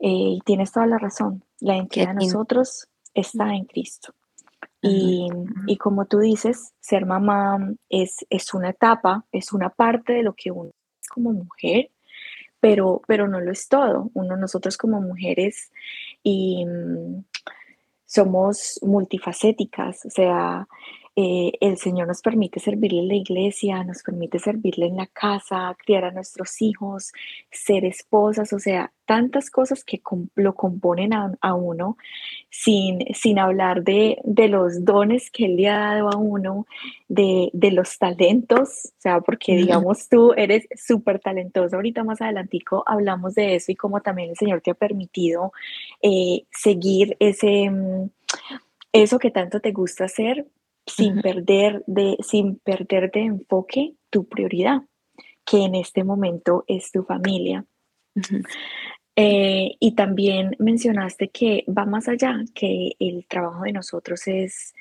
Eh, 0.04 0.34
y 0.36 0.40
tienes 0.44 0.72
toda 0.72 0.86
la 0.86 0.98
razón, 0.98 1.44
la 1.60 1.76
identidad 1.76 2.08
de 2.08 2.26
nosotros 2.26 2.88
está 3.14 3.54
en 3.54 3.66
Cristo. 3.66 4.12
Y, 4.84 5.28
como 5.78 6.06
tú 6.06 6.18
dices, 6.18 6.72
ser 6.80 7.06
mamá 7.06 7.72
es, 7.88 8.26
es 8.28 8.52
una 8.52 8.70
etapa, 8.70 9.24
es 9.30 9.52
una 9.52 9.70
parte 9.70 10.12
de 10.12 10.24
lo 10.24 10.34
que 10.34 10.50
uno 10.50 10.72
es 11.00 11.08
como 11.08 11.30
mujer, 11.30 11.92
pero, 12.58 13.00
pero 13.06 13.28
no 13.28 13.40
lo 13.40 13.52
es 13.52 13.68
todo. 13.68 14.10
Uno, 14.14 14.36
nosotros 14.36 14.76
como 14.76 15.00
mujeres 15.00 15.70
y, 16.24 16.66
mm, 16.66 17.22
somos 18.12 18.80
multifacéticas, 18.82 20.04
o 20.04 20.10
sea, 20.10 20.66
eh, 21.14 21.52
el 21.60 21.76
Señor 21.76 22.08
nos 22.08 22.22
permite 22.22 22.58
servirle 22.58 23.00
en 23.00 23.08
la 23.08 23.14
iglesia, 23.14 23.84
nos 23.84 24.02
permite 24.02 24.38
servirle 24.38 24.86
en 24.86 24.96
la 24.96 25.06
casa, 25.06 25.76
criar 25.84 26.04
a 26.04 26.10
nuestros 26.10 26.62
hijos, 26.62 27.12
ser 27.50 27.84
esposas, 27.84 28.52
o 28.54 28.58
sea, 28.58 28.92
tantas 29.04 29.50
cosas 29.50 29.84
que 29.84 30.00
lo 30.36 30.54
componen 30.54 31.12
a, 31.12 31.54
uno, 31.54 31.98
sin, 32.48 33.00
sin 33.14 33.38
hablar 33.38 33.82
de, 33.82 34.22
los 34.24 34.86
dones 34.86 35.30
que 35.30 35.44
Él 35.44 35.56
le 35.56 35.68
ha 35.68 35.96
dado 35.96 36.08
a 36.08 36.16
uno, 36.16 36.66
de, 37.08 37.50
los 37.52 37.98
talentos, 37.98 38.86
o 38.86 39.00
sea, 39.00 39.20
porque 39.20 39.54
digamos 39.54 40.08
tú 40.08 40.32
eres 40.34 40.66
súper 40.74 41.20
talentoso, 41.20 41.76
ahorita 41.76 42.04
más 42.04 42.22
adelantico 42.22 42.84
hablamos 42.86 43.34
de 43.34 43.56
eso 43.56 43.70
y 43.70 43.76
como 43.76 44.00
también 44.00 44.30
el 44.30 44.36
Señor 44.36 44.62
te 44.62 44.70
ha 44.70 44.74
permitido 44.74 45.52
eh, 46.00 46.44
seguir 46.50 47.16
ese... 47.20 47.68
Mm, 47.70 48.08
eso 48.94 49.18
que 49.18 49.30
tanto 49.30 49.60
te 49.60 49.72
gusta 49.72 50.04
hacer, 50.04 50.46
sin, 50.86 51.20
perder 51.20 51.82
de, 51.86 52.16
sin 52.20 52.56
perder 52.56 53.10
de 53.10 53.20
enfoque 53.20 53.94
tu 54.10 54.28
prioridad, 54.28 54.82
que 55.44 55.64
en 55.64 55.74
este 55.74 56.04
momento 56.04 56.64
es 56.66 56.90
tu 56.90 57.02
familia. 57.04 57.64
Eh, 59.14 59.72
y 59.78 59.94
también 59.94 60.56
mencionaste 60.58 61.28
que 61.28 61.64
va 61.68 61.84
más 61.84 62.08
allá, 62.08 62.36
que 62.54 62.92
el 62.98 63.26
trabajo 63.26 63.64
de 63.64 63.72
nosotros 63.72 64.26
es 64.26 64.72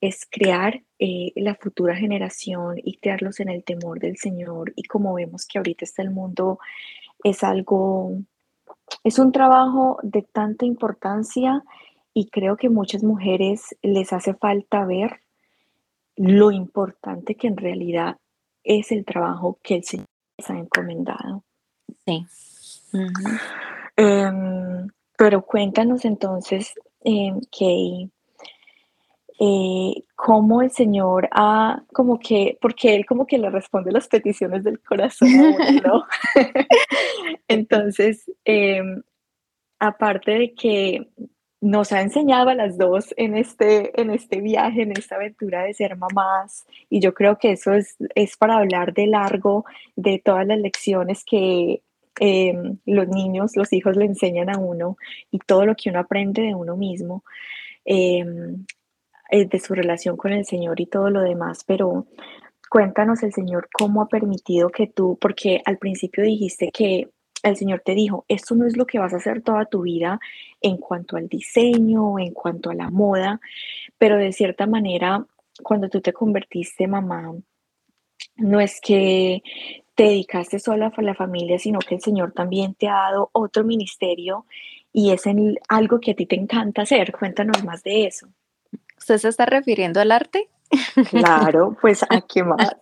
es 0.00 0.26
crear 0.30 0.82
eh, 0.98 1.32
la 1.36 1.54
futura 1.54 1.94
generación 1.94 2.76
y 2.82 2.96
crearlos 2.96 3.40
en 3.40 3.50
el 3.50 3.64
temor 3.64 4.00
del 4.00 4.16
Señor. 4.16 4.72
Y 4.76 4.84
como 4.84 5.14
vemos 5.14 5.46
que 5.46 5.58
ahorita 5.58 5.84
está 5.84 6.02
el 6.02 6.10
mundo, 6.10 6.58
es 7.22 7.44
algo, 7.44 8.12
es 9.04 9.18
un 9.18 9.32
trabajo 9.32 9.98
de 10.02 10.22
tanta 10.22 10.64
importancia 10.64 11.62
y 12.14 12.28
creo 12.30 12.56
que 12.56 12.70
muchas 12.70 13.04
mujeres 13.04 13.76
les 13.82 14.12
hace 14.12 14.34
falta 14.34 14.84
ver 14.84 15.20
lo 16.20 16.50
importante 16.50 17.34
que 17.34 17.46
en 17.46 17.56
realidad 17.56 18.18
es 18.62 18.92
el 18.92 19.06
trabajo 19.06 19.58
que 19.62 19.76
el 19.76 19.84
Señor 19.84 20.06
les 20.36 20.50
ha 20.50 20.58
encomendado. 20.58 21.44
Sí. 22.04 22.26
Em, 23.96 24.86
pero 25.16 25.46
cuéntanos 25.46 26.04
entonces, 26.04 26.74
eh, 27.04 27.32
Kay, 27.58 28.10
eh, 29.38 30.04
cómo 30.14 30.60
el 30.60 30.70
Señor 30.70 31.26
ha, 31.32 31.82
como 31.94 32.18
que, 32.18 32.58
porque 32.60 32.94
Él 32.94 33.06
como 33.06 33.26
que 33.26 33.38
le 33.38 33.48
responde 33.48 33.90
las 33.90 34.06
peticiones 34.06 34.62
del 34.62 34.78
corazón 34.82 35.30
¿no? 35.82 36.04
Entonces, 37.48 38.30
em, 38.44 39.02
aparte 39.78 40.32
de 40.32 40.54
que 40.54 41.08
nos 41.60 41.92
ha 41.92 42.00
enseñado 42.00 42.50
a 42.50 42.54
las 42.54 42.78
dos 42.78 43.12
en 43.16 43.36
este, 43.36 44.00
en 44.00 44.10
este 44.10 44.40
viaje, 44.40 44.82
en 44.82 44.92
esta 44.92 45.16
aventura 45.16 45.62
de 45.62 45.74
ser 45.74 45.96
mamás, 45.96 46.66
y 46.88 47.00
yo 47.00 47.12
creo 47.14 47.38
que 47.38 47.52
eso 47.52 47.72
es, 47.74 47.96
es 48.14 48.36
para 48.36 48.56
hablar 48.56 48.94
de 48.94 49.06
largo 49.06 49.64
de 49.96 50.20
todas 50.24 50.46
las 50.46 50.58
lecciones 50.58 51.24
que 51.24 51.82
em, 52.18 52.78
los 52.86 53.08
niños, 53.08 53.56
los 53.56 53.72
hijos 53.72 53.96
le 53.96 54.06
enseñan 54.06 54.50
a 54.50 54.58
uno 54.58 54.96
y 55.30 55.38
todo 55.38 55.66
lo 55.66 55.74
que 55.76 55.90
uno 55.90 56.00
aprende 56.00 56.42
de 56.42 56.54
uno 56.54 56.76
mismo. 56.76 57.24
Em, 57.84 58.66
eh, 59.30 59.46
de 59.46 59.60
su 59.60 59.74
relación 59.74 60.16
con 60.16 60.32
el 60.32 60.44
Señor 60.44 60.80
y 60.80 60.86
todo 60.86 61.08
lo 61.08 61.20
demás, 61.20 61.62
pero 61.64 62.06
cuéntanos 62.68 63.22
el 63.22 63.32
Señor 63.32 63.68
cómo 63.72 64.02
ha 64.02 64.08
permitido 64.08 64.70
que 64.70 64.88
tú, 64.88 65.18
porque 65.20 65.62
al 65.64 65.78
principio 65.78 66.24
dijiste 66.24 66.70
que 66.72 67.08
el 67.44 67.56
Señor 67.56 67.82
te 67.84 67.94
dijo, 67.94 68.24
esto 68.26 68.56
no 68.56 68.66
es 68.66 68.76
lo 68.76 68.86
que 68.86 68.98
vas 68.98 69.14
a 69.14 69.18
hacer 69.18 69.42
toda 69.42 69.66
tu 69.66 69.82
vida 69.82 70.18
en 70.60 70.76
cuanto 70.76 71.16
al 71.16 71.28
diseño, 71.28 72.18
en 72.18 72.32
cuanto 72.32 72.70
a 72.70 72.74
la 72.74 72.90
moda, 72.90 73.40
pero 73.98 74.16
de 74.16 74.32
cierta 74.32 74.66
manera, 74.66 75.24
cuando 75.62 75.88
tú 75.88 76.00
te 76.00 76.12
convertiste 76.12 76.86
mamá, 76.86 77.34
no 78.36 78.60
es 78.60 78.80
que 78.80 79.42
te 79.94 80.04
dedicaste 80.04 80.58
sola 80.58 80.92
a 80.96 81.02
la 81.02 81.14
familia, 81.14 81.58
sino 81.58 81.78
que 81.78 81.96
el 81.96 82.00
Señor 82.00 82.32
también 82.32 82.74
te 82.74 82.88
ha 82.88 82.94
dado 82.94 83.30
otro 83.32 83.64
ministerio 83.64 84.46
y 84.92 85.10
es 85.10 85.26
en 85.26 85.58
algo 85.68 86.00
que 86.00 86.12
a 86.12 86.14
ti 86.14 86.26
te 86.26 86.36
encanta 86.36 86.82
hacer. 86.82 87.12
Cuéntanos 87.12 87.62
más 87.64 87.82
de 87.82 88.06
eso. 88.06 88.28
¿Usted 88.98 89.18
se 89.18 89.28
está 89.28 89.46
refiriendo 89.46 90.00
al 90.00 90.12
arte? 90.12 90.48
Claro, 91.10 91.76
pues 91.80 92.02
a 92.04 92.20
qué 92.20 92.44
más. 92.44 92.76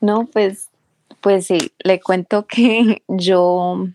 no, 0.00 0.26
pues, 0.26 0.70
pues 1.20 1.46
sí, 1.46 1.72
le 1.78 2.00
cuento 2.00 2.46
que 2.46 3.02
yo, 3.08 3.86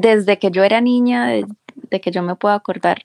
desde 0.00 0.38
que 0.38 0.50
yo 0.50 0.64
era 0.64 0.80
niña, 0.80 1.26
de, 1.26 2.00
que 2.00 2.10
yo 2.10 2.22
me 2.22 2.36
puedo 2.36 2.54
acordar, 2.54 3.04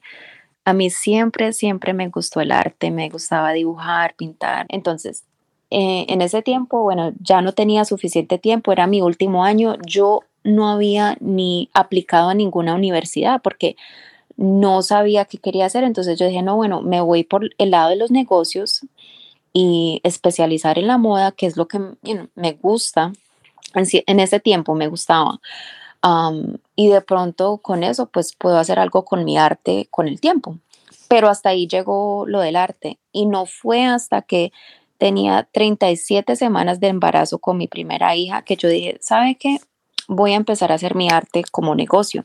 a 0.65 0.73
mí 0.73 0.89
siempre, 0.89 1.53
siempre 1.53 1.93
me 1.93 2.09
gustó 2.09 2.41
el 2.41 2.51
arte, 2.51 2.91
me 2.91 3.09
gustaba 3.09 3.51
dibujar, 3.53 4.15
pintar. 4.15 4.65
Entonces, 4.69 5.23
eh, 5.69 6.05
en 6.09 6.21
ese 6.21 6.41
tiempo, 6.41 6.83
bueno, 6.83 7.13
ya 7.19 7.41
no 7.41 7.53
tenía 7.53 7.85
suficiente 7.85 8.37
tiempo, 8.37 8.71
era 8.71 8.87
mi 8.87 9.01
último 9.01 9.43
año, 9.43 9.77
yo 9.85 10.21
no 10.43 10.69
había 10.69 11.17
ni 11.19 11.69
aplicado 11.73 12.29
a 12.29 12.33
ninguna 12.33 12.75
universidad 12.75 13.41
porque 13.41 13.75
no 14.37 14.81
sabía 14.81 15.25
qué 15.25 15.37
quería 15.37 15.65
hacer, 15.65 15.83
entonces 15.83 16.19
yo 16.19 16.25
dije, 16.25 16.41
no, 16.41 16.55
bueno, 16.55 16.81
me 16.81 17.01
voy 17.01 17.23
por 17.23 17.49
el 17.57 17.71
lado 17.71 17.89
de 17.89 17.95
los 17.95 18.11
negocios 18.11 18.81
y 19.53 20.01
especializar 20.03 20.79
en 20.79 20.87
la 20.87 20.97
moda, 20.97 21.31
que 21.31 21.45
es 21.45 21.57
lo 21.57 21.67
que 21.67 21.79
me 22.35 22.53
gusta, 22.53 23.13
en, 23.73 24.19
ese 24.19 24.39
tiempo 24.39 24.75
me 24.75 24.87
gustaba. 24.87 25.39
Y 26.75 26.87
de 26.87 27.01
pronto 27.01 27.57
con 27.57 27.83
eso, 27.83 28.07
pues 28.07 28.35
puedo 28.35 28.57
hacer 28.57 28.79
algo 28.79 29.05
con 29.05 29.23
mi 29.23 29.37
arte 29.37 29.87
con 29.91 30.07
el 30.07 30.19
tiempo. 30.19 30.57
Pero 31.07 31.29
hasta 31.29 31.49
ahí 31.49 31.67
llegó 31.67 32.25
lo 32.27 32.39
del 32.39 32.55
arte 32.55 32.99
y 33.11 33.25
no 33.25 33.45
fue 33.45 33.85
hasta 33.85 34.21
que 34.21 34.51
tenía 34.97 35.47
37 35.51 36.35
semanas 36.35 36.79
de 36.79 36.87
embarazo 36.87 37.39
con 37.39 37.57
mi 37.57 37.67
primera 37.67 38.15
hija 38.15 38.43
que 38.43 38.55
yo 38.55 38.69
dije, 38.69 38.97
¿sabe 39.01 39.35
qué? 39.35 39.57
Voy 40.07 40.33
a 40.33 40.37
empezar 40.37 40.71
a 40.71 40.75
hacer 40.75 40.95
mi 40.95 41.09
arte 41.09 41.43
como 41.51 41.75
negocio 41.75 42.23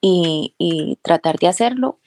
y, 0.00 0.98
tratar 1.02 1.38
de 1.38 1.48
hacerlo. 1.48 1.98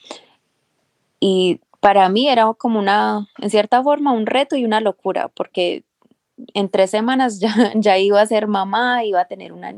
Y 1.20 1.62
para 1.80 2.08
mí 2.10 2.30
era 2.30 2.54
como 2.54 2.80
una, 2.80 3.28
en 3.40 3.50
cierta 3.50 3.82
forma, 3.84 4.12
un 4.12 4.26
reto 4.26 4.56
y 4.56 4.66
una 4.66 4.82
locura, 4.82 5.30
porque 5.30 5.84
en 6.54 6.70
tres 6.70 6.92
semanas 6.92 7.40
ya, 7.42 7.72
ya 7.76 7.98
iba 7.98 8.22
a 8.22 8.26
ser 8.26 8.48
mamá, 8.48 9.04
iba 9.06 9.22
a 9.22 9.28
tener 9.28 9.54
una, 9.54 9.74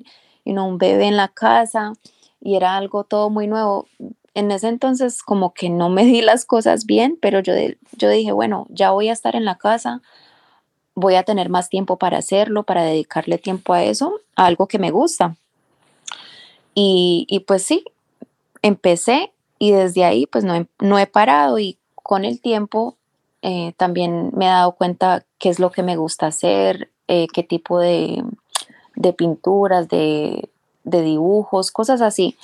un 0.56 0.78
bebé 0.78 1.06
en 1.06 1.18
la 1.18 1.28
casa 1.28 1.94
y 2.42 2.56
era 2.56 2.78
algo 2.78 3.04
todo 3.04 3.30
muy 3.30 3.48
nuevo. 3.48 3.88
En 4.34 4.52
ese 4.52 4.68
entonces 4.68 5.24
como 5.24 5.54
que 5.54 5.70
no 5.70 5.90
me 5.90 6.06
di 6.06 6.22
las 6.22 6.46
cosas 6.46 6.86
bien, 6.86 7.18
pero 7.22 7.40
yo, 7.40 7.54
yo 7.94 8.10
dije, 8.10 8.32
bueno, 8.32 8.68
ya 8.70 8.92
voy 8.92 9.10
a 9.10 9.14
estar 9.14 9.36
en 9.36 9.46
la 9.46 9.58
casa, 9.58 10.02
voy 10.96 11.16
a 11.16 11.24
tener 11.24 11.50
más 11.50 11.70
tiempo 11.70 11.98
para 11.98 12.20
hacerlo, 12.20 12.64
para 12.64 12.84
dedicarle 12.84 13.38
tiempo 13.38 13.74
a 13.74 13.84
eso, 13.84 14.22
a 14.36 14.46
algo 14.46 14.68
que 14.68 14.80
me 14.80 14.92
gusta. 14.92 15.36
Y, 16.74 17.26
y 17.30 17.42
pues 17.42 17.64
sí, 17.64 17.84
empecé 18.62 19.32
y 19.60 19.72
desde 19.72 20.04
ahí 20.06 20.28
pues 20.28 20.44
no 20.44 20.68
no 20.80 21.00
he 21.00 21.08
parado 21.08 21.58
y 21.58 21.78
con 21.96 22.24
el 22.26 22.40
tiempo 22.40 22.96
eh, 23.42 23.74
también 23.78 24.32
me 24.36 24.46
he 24.46 24.50
dado 24.50 24.74
cuenta 24.74 25.26
qué 25.38 25.50
es 25.50 25.60
lo 25.60 25.72
que 25.72 25.84
me 25.84 25.96
gusta 25.96 26.28
hacer, 26.28 26.92
eh, 27.08 27.28
qué 27.34 27.44
tipo 27.44 27.80
de, 27.80 28.24
pinturas, 29.18 29.88
de, 29.88 30.50
dibujos, 30.84 31.72
cosas 31.72 32.02
así. 32.02 32.38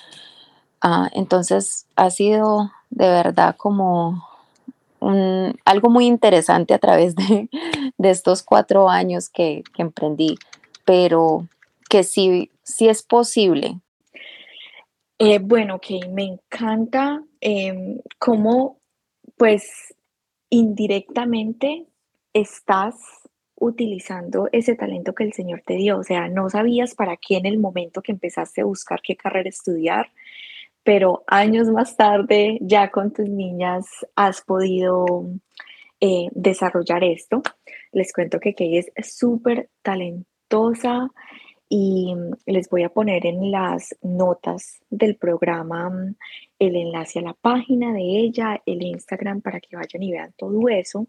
Ah, 0.81 1.09
entonces 1.13 1.85
ha 1.95 2.09
sido 2.09 2.71
de 2.89 3.07
verdad 3.09 3.55
como 3.57 4.27
algo 5.65 5.89
muy 5.89 6.05
interesante 6.05 6.73
a 6.73 6.79
través 6.79 7.15
de, 7.15 7.49
estos 7.99 8.43
cuatro 8.43 8.89
años 8.89 9.29
que, 9.29 9.63
emprendí, 9.77 10.37
pero 10.85 11.47
que 11.89 12.03
sí, 12.03 12.51
sí 12.63 12.87
es 12.87 13.03
posible, 13.03 13.81
eh, 15.19 15.39
bueno, 15.39 15.79
que 15.79 16.01
me 16.09 16.23
encanta 16.23 17.23
em, 17.39 17.99
cómo, 18.19 18.81
pues, 19.37 19.95
indirectamente 20.49 21.87
estás 22.33 22.95
utilizando 23.63 24.49
ese 24.51 24.75
talento 24.75 25.13
que 25.13 25.23
el 25.23 25.33
Señor 25.33 25.63
te 25.65 25.75
dio. 25.75 25.97
O 25.99 26.03
sea, 26.03 26.27
no 26.27 26.49
sabías 26.49 26.95
para 26.95 27.17
qué 27.17 27.37
en 27.37 27.45
el 27.45 27.59
momento 27.59 28.01
que 28.01 28.11
empezaste 28.11 28.61
a 28.61 28.65
buscar 28.65 29.01
qué 29.01 29.15
carrera 29.15 29.49
estudiar, 29.49 30.11
pero 30.83 31.23
años 31.27 31.69
más 31.69 31.95
tarde, 31.95 32.57
ya 32.61 32.91
con 32.91 33.13
tus 33.13 33.29
niñas, 33.29 33.85
has 34.15 34.41
podido 34.41 35.25
eh, 36.01 36.27
desarrollar 36.31 37.03
esto. 37.03 37.41
Les 37.91 38.11
cuento 38.11 38.39
que 38.39 38.53
Kay 38.53 38.77
es 38.95 39.17
súper 39.17 39.69
talentosa, 39.81 41.09
y 41.75 42.13
les 42.45 42.69
voy 42.69 42.83
a 42.83 42.89
poner 42.89 43.25
en 43.25 43.49
las 43.49 43.95
notas 44.03 44.79
del 44.91 45.15
programa 45.15 45.89
mm, 45.89 46.15
el 46.59 46.75
enlace 46.75 47.17
a 47.17 47.23
la 47.23 47.33
página 47.33 47.91
de 47.91 48.01
ella, 48.01 48.61
el 48.67 48.83
Instagram 48.83 49.41
para 49.41 49.59
que 49.59 49.75
vayan 49.75 50.03
y 50.03 50.11
vean 50.11 50.33
todo 50.37 50.69
eso. 50.69 51.07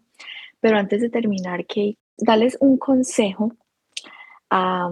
Pero 0.59 0.77
antes 0.79 1.01
de 1.01 1.11
terminar, 1.11 1.67
que 1.67 1.97
darles 2.17 2.57
un 2.59 2.77
consejo 2.77 3.53
a, 4.49 4.89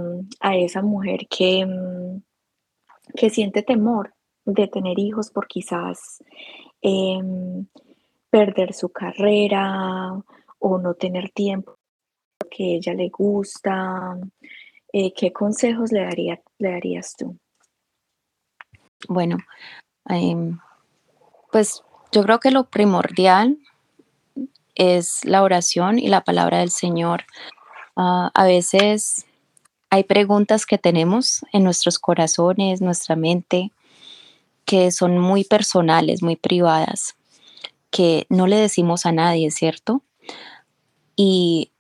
esa 0.55 0.81
mujer 0.81 1.27
que, 1.29 1.65
que 3.15 3.29
siente 3.29 3.63
temor 3.63 4.13
de 4.45 4.67
tener 4.67 4.99
hijos 4.99 5.29
por 5.31 5.47
quizás 5.47 6.23
em, 6.81 7.65
perder 8.29 8.73
su 8.73 8.89
carrera 8.89 10.21
o 10.59 10.77
no 10.79 10.95
tener 10.95 11.29
tiempo 11.29 11.77
que 12.49 12.75
ella 12.75 12.93
le 12.93 13.09
gusta 13.09 14.17
eh, 14.95 15.11
¿qué 15.11 15.33
consejos 15.33 15.91
le, 15.91 16.03
daría, 16.03 16.39
le 16.59 16.71
darías 16.71 17.15
tú? 17.17 17.35
Bueno, 19.09 19.37
em, 20.07 20.59
pues 21.51 21.83
yo 22.11 22.21
creo 22.21 22.39
que 22.39 22.51
lo 22.51 22.69
primordial 22.69 23.57
es 24.75 25.23
la 25.23 25.43
oración 25.43 25.99
y 25.99 26.07
la 26.07 26.23
palabra 26.23 26.59
del 26.59 26.71
Señor. 26.71 27.25
Ah, 27.95 28.31
a 28.33 28.45
veces 28.45 29.25
hay 29.89 30.03
preguntas 30.03 30.65
que 30.65 30.77
tenemos 30.77 31.45
en 31.53 31.63
nuestros 31.63 31.99
corazones, 31.99 32.81
nuestra 32.81 33.15
mente, 33.15 33.71
que 34.65 34.91
son 34.91 35.19
muy 35.19 35.43
personales, 35.43 36.23
muy 36.23 36.35
privadas, 36.35 37.15
que 37.91 38.25
no 38.29 38.47
le 38.47 38.55
decimos 38.55 39.05
a 39.05 39.11
nadie, 39.11 39.51
¿cierto? 39.51 40.01
Y 41.15 41.71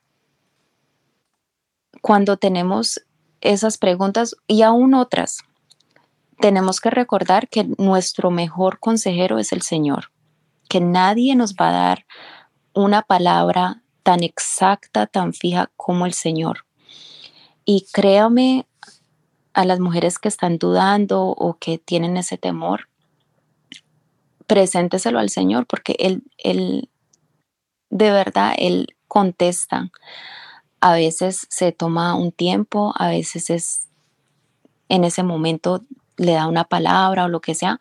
cuando 2.01 2.37
tenemos 2.37 3.01
esas 3.41 3.77
preguntas 3.77 4.35
y 4.47 4.61
aún 4.61 4.93
otras 4.93 5.39
tenemos 6.39 6.81
que 6.81 6.89
recordar 6.89 7.47
que 7.47 7.63
nuestro 7.77 8.29
mejor 8.29 8.79
consejero 8.79 9.39
es 9.39 9.53
el 9.53 9.61
Señor, 9.61 10.11
que 10.69 10.81
nadie 10.81 11.35
nos 11.35 11.55
va 11.55 11.69
a 11.69 11.71
dar 11.71 12.05
una 12.73 13.01
palabra 13.01 13.83
tan 14.03 14.23
exacta, 14.23 15.07
tan 15.07 15.33
fija 15.33 15.71
como 15.77 16.05
el 16.05 16.13
Señor. 16.13 16.65
Y 17.65 17.87
créame 17.91 18.67
a 19.53 19.65
las 19.65 19.79
mujeres 19.79 20.19
que 20.19 20.27
están 20.27 20.57
dudando 20.57 21.27
o 21.27 21.57
que 21.59 21.77
tienen 21.77 22.17
ese 22.17 22.37
temor, 22.37 22.89
presénteselo 24.47 25.19
al 25.19 25.29
Señor 25.29 25.65
porque 25.67 25.95
Él, 25.99 26.23
él 26.37 26.89
de 27.89 28.11
verdad, 28.11 28.53
Él 28.57 28.87
contesta. 29.07 29.91
A 30.81 30.93
veces 30.93 31.47
se 31.49 31.71
toma 31.71 32.15
un 32.15 32.31
tiempo, 32.31 32.93
a 32.97 33.07
veces 33.07 33.49
es 33.49 33.87
en 34.89 35.03
ese 35.03 35.23
momento 35.23 35.83
le 36.17 36.33
da 36.33 36.47
una 36.47 36.65
palabra 36.65 37.25
o 37.25 37.29
lo 37.29 37.39
que 37.39 37.55
sea, 37.55 37.79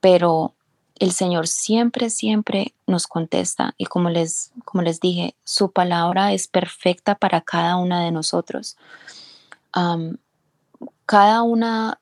pero 0.00 0.54
el 1.00 1.12
Señor 1.12 1.48
siempre, 1.48 2.10
siempre 2.10 2.74
nos 2.86 3.06
contesta 3.06 3.74
y 3.78 3.86
como 3.86 4.10
les, 4.10 4.52
como 4.66 4.82
les 4.82 5.00
dije, 5.00 5.34
su 5.44 5.72
palabra 5.72 6.34
es 6.34 6.46
perfecta 6.46 7.14
para 7.14 7.40
cada 7.40 7.76
una 7.76 8.04
de 8.04 8.12
nosotros. 8.12 8.76
cada 11.06 11.42
una 11.42 11.98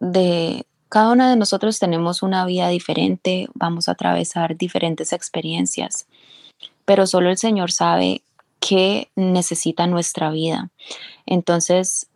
de 0.00 0.64
cada 0.88 1.10
una 1.10 1.28
de 1.28 1.36
nosotros 1.36 1.78
tenemos 1.78 2.22
una 2.22 2.46
vida 2.46 2.68
diferente, 2.68 3.48
vamos 3.52 3.88
a 3.88 3.92
atravesar 3.92 4.56
diferentes 4.56 5.12
experiencias, 5.12 6.06
pero 6.84 7.06
solo 7.06 7.28
el 7.30 7.36
Señor 7.36 7.72
sabe 7.72 8.22
qué 8.60 9.10
necesita 9.16 9.86
nuestra 9.86 10.30
vida. 10.30 10.70
Entonces, 11.26 12.06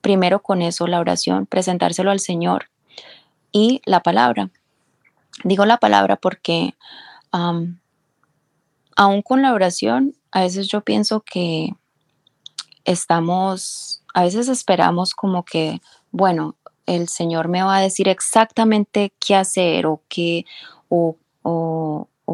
primero 0.00 0.42
con 0.42 0.62
eso, 0.62 0.86
la 0.86 0.98
oración, 0.98 1.46
presentárselo 1.46 2.10
al 2.10 2.20
Señor 2.20 2.68
y 3.52 3.82
la 3.84 4.00
palabra. 4.00 4.50
Digo 5.44 5.64
la 5.64 5.78
palabra 5.78 6.16
porque 6.16 6.74
aún 7.30 9.22
con 9.22 9.42
la 9.42 9.52
oración, 9.52 10.14
a 10.30 10.42
veces 10.42 10.68
yo 10.68 10.82
pienso 10.82 11.20
que 11.20 11.74
estamos, 12.84 14.02
a 14.14 14.22
veces 14.22 14.48
esperamos 14.48 15.14
como 15.14 15.44
que, 15.44 15.80
bueno, 16.10 16.56
el 16.86 17.08
Señor 17.08 17.48
me 17.48 17.62
va 17.62 17.76
a 17.76 17.82
decir 17.82 18.08
exactamente 18.08 19.12
qué 19.18 19.36
hacer 19.36 19.86
o 19.86 20.02
qué, 20.08 20.44
o, 20.88 21.16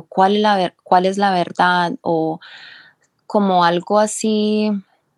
cuál, 0.09 0.37
es 0.37 0.43
la, 0.43 0.75
cuál 0.83 1.07
es 1.07 1.19
la 1.19 1.33
verdad, 1.33 1.93
o 2.03 2.41
como 3.27 3.65
algo 3.65 3.99
así, 3.99 4.71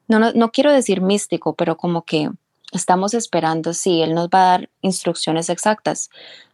no, 0.08 0.18
no, 0.18 0.32
no 0.32 0.50
quiero 0.50 0.72
decir 0.72 1.00
místico, 1.00 1.54
pero 1.54 1.76
como 1.76 2.02
que 2.02 2.30
estamos 2.72 3.14
esperando, 3.14 3.72
sí, 3.72 4.02
Él 4.02 4.14
nos 4.14 4.28
va 4.28 4.40
a 4.40 4.50
dar 4.50 4.70
instrucciones 4.80 5.48
exactas. 5.48 6.10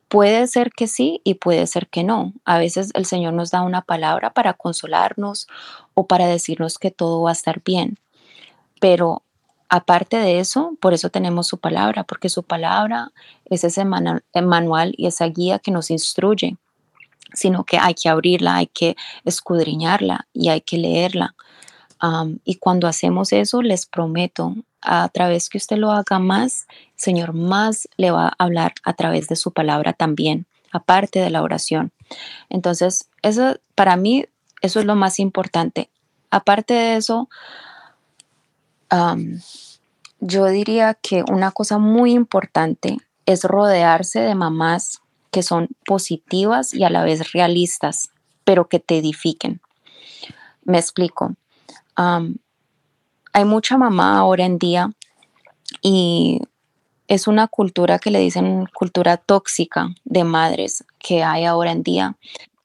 Puede 0.09 0.47
ser 0.47 0.71
que 0.71 0.87
sí 0.87 1.21
y 1.25 1.35
puede 1.35 1.67
ser 1.67 1.89
que 1.89 2.05
no. 2.05 2.33
A 2.45 2.59
veces 2.59 2.91
el 2.95 3.07
Señor 3.07 3.33
nos 3.33 3.51
da 3.51 3.63
una 3.63 3.83
palabra 3.83 4.31
para 4.31 4.55
consolarnos 4.55 5.49
o 5.95 6.07
para 6.07 6.27
decirnos 6.27 6.79
que 6.79 6.93
todo 6.93 7.23
va 7.23 7.31
a 7.31 7.33
estar 7.33 7.61
bien. 7.65 7.99
Pero 8.81 9.23
aparte 9.69 10.17
de 10.17 10.39
eso, 10.39 10.77
por 10.81 10.95
eso 10.95 11.11
tenemos 11.11 11.49
su 11.49 11.59
palabra, 11.59 12.05
porque 12.05 12.29
su 12.29 12.43
palabra 12.43 13.11
es 13.47 13.65
ese 13.65 13.85
manual 13.85 14.95
y 14.97 15.07
esa 15.07 15.27
guía 15.27 15.59
que 15.59 15.71
nos 15.71 15.91
instruye, 15.91 16.57
sino 17.33 17.65
que 17.65 17.79
hay 17.79 17.95
que 17.95 18.09
abrirla, 18.09 18.57
hay 18.57 18.67
que 18.69 18.97
escudriñarla 19.25 20.29
y 20.33 20.49
hay 20.49 20.61
que 20.61 20.79
leerla. 20.79 21.35
y 22.45 22.57
cuando 22.57 22.87
hacemos 22.87 23.33
eso, 23.33 23.63
les 23.63 23.87
prometo, 23.87 24.55
a 24.87 25.09
través 25.09 25.49
que 25.49 25.59
usted 25.59 25.77
lo 25.77 25.91
haga 25.91 26.19
más, 26.19 26.67
Señor 26.95 27.35
más 27.35 27.89
le 27.97 28.11
va 28.11 28.29
a 28.29 28.35
hablar 28.39 28.75
a 28.85 28.95
través 28.95 29.29
de 29.29 29.37
su 29.37 29.53
palabra 29.53 29.93
también, 29.93 30.47
aparte 30.73 31.19
de 31.19 31.31
la 31.31 31.43
oración. 31.43 31.93
Entonces, 32.49 33.09
eso 33.23 33.59
para 33.75 33.97
mí, 33.97 34.27
eso 34.63 34.81
es 34.81 34.87
lo 34.87 34.95
más 34.95 35.19
importante. 35.19 35.91
Aparte 36.31 36.75
de 36.75 36.97
eso, 36.97 37.29
yo 40.21 40.47
diría 40.47 40.95
que 40.95 41.25
una 41.29 41.51
cosa 41.51 41.79
muy 41.79 42.13
importante 42.13 42.99
es 43.27 43.43
rodearse 43.43 44.21
de 44.21 44.35
mamás 44.35 45.01
que 45.33 45.43
son 45.43 45.69
positivas 45.85 46.73
y 46.73 46.85
a 46.85 46.91
la 46.91 47.03
vez 47.03 47.33
realistas, 47.33 48.11
pero 48.45 48.69
que 48.69 48.79
te 48.79 48.99
edifiquen. 48.99 49.61
Me 50.63 50.79
explico. 50.79 51.35
Hay 53.37 53.45
mucha 53.45 53.77
mamá 53.77 54.17
ahora 54.17 54.47
en 54.47 54.57
día 54.57 54.91
y 55.83 56.41
es 57.07 57.29
una 57.29 57.49
cultura 57.49 57.99
que 57.99 58.11
le 58.11 58.19
dicen 58.19 58.67
cultura 58.73 59.19
tóxica 59.19 59.91
de 60.05 60.25
madres 60.25 60.87
que 60.99 61.23
hay 61.23 61.45
ahora 61.45 61.71
en 61.71 61.83
día, 61.83 62.17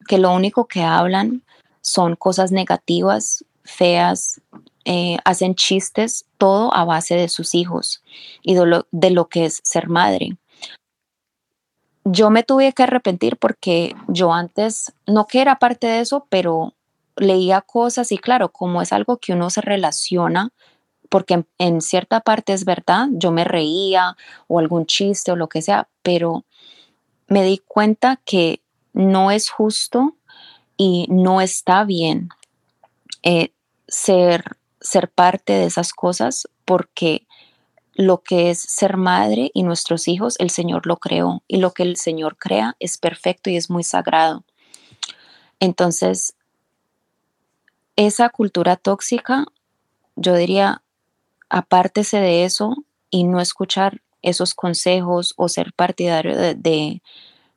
que 0.07 0.17
lo 0.17 0.31
único 0.31 0.69
que 0.69 0.81
hablan 0.81 1.43
son 1.81 2.15
cosas 2.15 2.53
negativas, 2.53 3.43
feas, 3.65 4.39
eh, 4.85 5.17
hacen 5.25 5.55
chistes, 5.55 6.25
todo 6.37 6.73
a 6.73 6.85
base 6.85 7.15
de 7.15 7.27
sus 7.27 7.53
hijos 7.53 8.01
y 8.41 8.53
de 8.53 8.65
lo, 8.65 8.87
de 8.91 9.09
lo 9.09 9.27
que 9.27 9.43
es 9.43 9.59
ser 9.65 9.89
madre. 9.89 10.37
Yo 12.05 12.29
me 12.29 12.43
tuve 12.43 12.71
que 12.71 12.83
arrepentir 12.83 13.35
porque 13.35 13.93
yo 14.07 14.31
antes, 14.31 14.93
no 15.05 15.27
que 15.27 15.41
era 15.41 15.59
parte 15.59 15.87
de 15.87 15.99
eso, 15.99 16.27
pero 16.29 16.75
leía 17.15 17.61
cosas 17.61 18.11
y 18.11 18.17
claro, 18.17 18.51
como 18.51 18.81
es 18.81 18.93
algo 18.93 19.17
que 19.17 19.33
uno 19.33 19.49
se 19.49 19.61
relaciona, 19.61 20.51
porque 21.09 21.45
en, 21.57 21.81
cierta 21.81 22.21
parte 22.21 22.53
es 22.53 22.65
verdad, 22.65 23.07
yo 23.11 23.31
me 23.31 23.43
reía 23.43 24.15
o 24.47 24.59
algún 24.59 24.85
chiste 24.85 25.31
o 25.31 25.35
lo 25.35 25.49
que 25.49 25.61
sea, 25.61 25.89
pero 26.03 26.45
me 27.27 27.43
di 27.43 27.59
cuenta 27.59 28.19
que 28.25 28.61
no 28.93 29.31
es 29.31 29.49
justo 29.49 30.15
y 30.77 31.07
no 31.09 31.41
está 31.41 31.83
bien 31.83 32.29
eh, 33.23 33.51
ser 33.87 34.57
ser 34.81 35.09
parte 35.09 35.53
de 35.53 35.65
esas 35.65 35.93
cosas 35.93 36.49
porque 36.65 37.27
lo 37.93 38.23
que 38.23 38.49
es 38.49 38.59
ser 38.59 38.97
madre 38.97 39.51
y 39.53 39.63
nuestros 39.63 40.07
hijos, 40.07 40.35
el 40.39 40.49
Señor 40.49 40.87
lo 40.87 40.97
creó 40.97 41.43
y 41.47 41.57
lo 41.57 41.71
que 41.71 41.83
el 41.83 41.97
Señor 41.97 42.37
crea 42.37 42.75
es 42.79 42.97
perfecto 42.97 43.49
y 43.49 43.57
es 43.57 43.69
muy 43.69 43.83
sagrado. 43.83 44.43
Entonces, 45.59 46.33
esa 48.07 48.29
cultura 48.29 48.75
tóxica, 48.77 49.45
yo 50.15 50.35
diría, 50.35 50.81
apártese 51.49 52.17
de 52.17 52.45
eso 52.45 52.75
y 53.09 53.25
no 53.25 53.39
escuchar 53.39 54.01
esos 54.21 54.53
consejos 54.53 55.33
o 55.37 55.49
ser 55.49 55.73
partidario 55.73 56.35
de, 56.35 57.01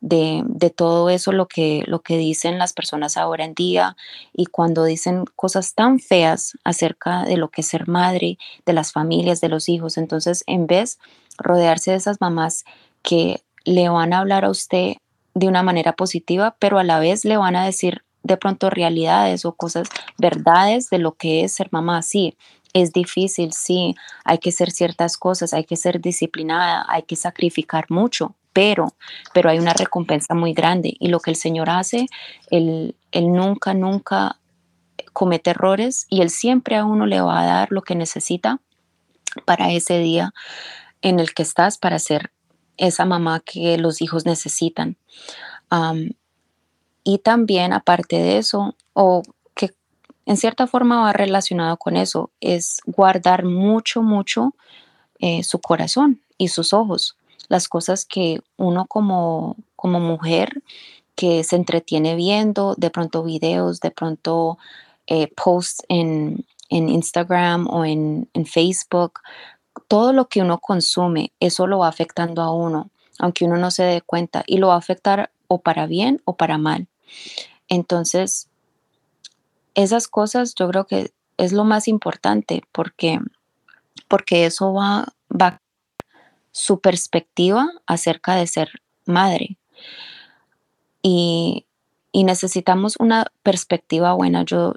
de, 0.01 0.71
todo 0.71 1.09
eso, 1.09 1.33
lo 1.33 1.47
que, 1.47 1.83
lo 1.87 2.03
que 2.03 2.19
dicen 2.19 2.59
las 2.59 2.73
personas 2.73 3.17
ahora 3.17 3.45
en 3.45 3.55
día 3.55 3.97
y 4.33 4.47
cuando 4.47 4.85
dicen 4.85 5.25
cosas 5.35 5.75
tan 5.75 5.99
feas 5.99 6.59
acerca 6.63 7.25
de 7.25 7.37
lo 7.37 7.49
que 7.49 7.63
es 7.63 7.69
ser 7.69 7.89
madre, 7.89 8.39
de 8.67 8.73
las 8.75 8.93
familias, 8.93 9.41
de 9.41 9.49
los 9.49 9.69
hijos. 9.69 9.97
Entonces, 9.97 10.45
en 10.47 10.67
vez 10.67 10.99
rodearse 11.39 11.93
de 11.93 11.97
esas 11.97 12.21
mamás 12.21 12.65
que 13.03 13.43
le 13.65 13.89
van 13.89 14.13
a 14.13 14.19
hablar 14.19 14.45
a 14.45 14.51
usted 14.51 14.95
de 15.35 15.49
una 15.49 15.63
manera 15.63 15.95
positiva, 15.95 16.57
pero 16.59 16.79
a 16.79 16.85
la 16.85 16.99
vez 16.99 17.25
le 17.25 17.37
van 17.37 17.57
a 17.57 17.65
decir 17.65 18.05
de 18.25 18.37
pronto 18.37 18.71
realidades 18.71 19.45
o 19.45 19.53
cosas, 19.53 19.89
verdades 20.19 20.91
de 20.91 20.99
lo 20.99 21.13
que 21.13 21.45
es 21.45 21.53
ser 21.53 21.69
mamá. 21.71 22.03
Sí, 22.03 22.37
es 22.73 22.93
difícil, 22.93 23.53
sí, 23.53 23.95
hay 24.25 24.39
que 24.39 24.49
hacer 24.49 24.73
ciertas 24.73 25.17
cosas, 25.17 25.55
hay 25.55 25.65
que 25.65 25.77
ser 25.77 26.01
disciplinada, 26.01 26.85
hay 26.89 27.03
que 27.03 27.15
sacrificar 27.15 27.87
mucho, 27.89 28.35
pero, 28.53 28.95
pero 29.33 29.51
hay 29.51 29.59
una 29.59 29.75
recompensa 29.75 30.35
muy 30.35 30.55
grande. 30.55 30.97
Y 30.99 31.09
lo 31.09 31.21
que 31.21 31.31
el 31.31 31.37
Señor 31.37 31.71
hace, 31.71 32.07
Él, 32.51 32.97
él 33.13 33.33
nunca, 33.33 33.75
nunca 33.75 34.41
comete 35.13 35.51
errores 35.51 36.07
y 36.09 36.23
Él 36.23 36.31
siempre 36.31 36.77
a 36.77 36.85
uno 36.85 37.07
le 37.07 37.21
va 37.21 37.41
a 37.41 37.47
dar 37.47 37.69
lo 37.71 37.83
que 37.83 37.95
necesita 37.95 38.61
para 39.45 39.71
ese 39.71 39.99
día 39.99 40.33
en 41.03 41.21
el 41.21 41.35
que 41.35 41.43
estás, 41.43 41.79
para 41.79 41.99
ser 41.99 42.33
esa 42.77 43.05
mamá 43.05 43.41
que 43.41 43.77
los 43.79 44.03
hijos 44.03 44.25
necesitan. 44.25 44.97
Y 47.05 47.19
también, 47.19 47.73
aparte 47.73 48.17
de 48.17 48.39
eso, 48.39 48.75
o 48.95 49.23
que 49.55 49.71
en 50.27 50.37
cierta 50.37 50.67
forma 50.67 51.03
va 51.03 51.13
relacionado 51.13 51.77
con 51.77 51.97
eso, 51.97 52.31
es 52.41 52.81
guardar 52.87 53.45
mucho, 53.45 54.03
mucho 54.03 54.55
eh, 55.21 55.45
su 55.45 55.61
corazón 55.61 56.21
y 56.39 56.49
sus 56.49 56.73
ojos 56.73 57.17
las 57.49 57.69
cosas 57.69 58.05
que 58.05 58.41
uno 58.57 58.87
como, 58.87 59.57
como 59.77 60.01
mujer 60.01 60.63
que 61.15 61.45
se 61.45 61.57
entretiene 61.57 62.17
viendo, 62.17 62.75
de 62.77 62.91
pronto 62.91 63.23
videos, 63.23 63.81
de 63.81 63.91
pronto 63.91 64.59
eh, 65.07 65.29
posts 65.35 65.85
en, 65.89 66.45
Instagram 66.71 67.69
o 67.69 67.85
en, 67.85 68.29
en, 68.33 68.47
Facebook, 68.47 69.21
todo 69.87 70.13
lo 70.13 70.27
que 70.27 70.41
uno 70.41 70.59
consume, 70.59 71.31
eso 71.39 71.69
lo 71.69 71.79
va 71.79 71.89
afectando 71.89 72.43
a 72.43 72.53
uno, 72.53 72.91
aunque 73.21 73.45
uno 73.45 73.57
no 73.57 73.71
se 73.71 73.85
dé 73.85 74.01
cuenta, 74.01 74.43
y 74.47 74.57
lo 74.59 74.69
va 74.69 74.75
a 74.75 74.79
afectar 74.79 75.31
o 75.47 75.61
para 75.61 75.87
bien 75.87 76.21
o 76.25 76.37
para 76.37 76.59
mal. 76.59 76.89
Entonces, 77.69 78.49
esas 79.75 80.09
cosas 80.09 80.55
yo 80.55 80.69
creo 80.69 80.87
que 80.87 81.13
es 81.37 81.53
lo 81.53 81.65
más 81.65 81.89
importante 81.89 82.63
porque, 82.73 83.19
porque 84.09 84.47
eso 84.47 84.73
va, 84.73 85.15
va 85.31 85.61
su 86.53 86.81
perspectiva 86.81 87.69
acerca 87.87 88.37
de 88.37 88.47
ser 88.47 88.71
madre. 89.07 89.59
Y, 91.03 91.67
necesitamos 92.13 92.95
una 93.01 93.27
perspectiva 93.43 94.15
buena. 94.15 94.45
Yo, 94.45 94.75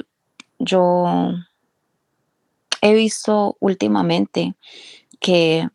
yo 0.57 1.05
he 2.81 2.93
visto 2.95 3.55
últimamente 3.59 4.55
que 5.19 5.69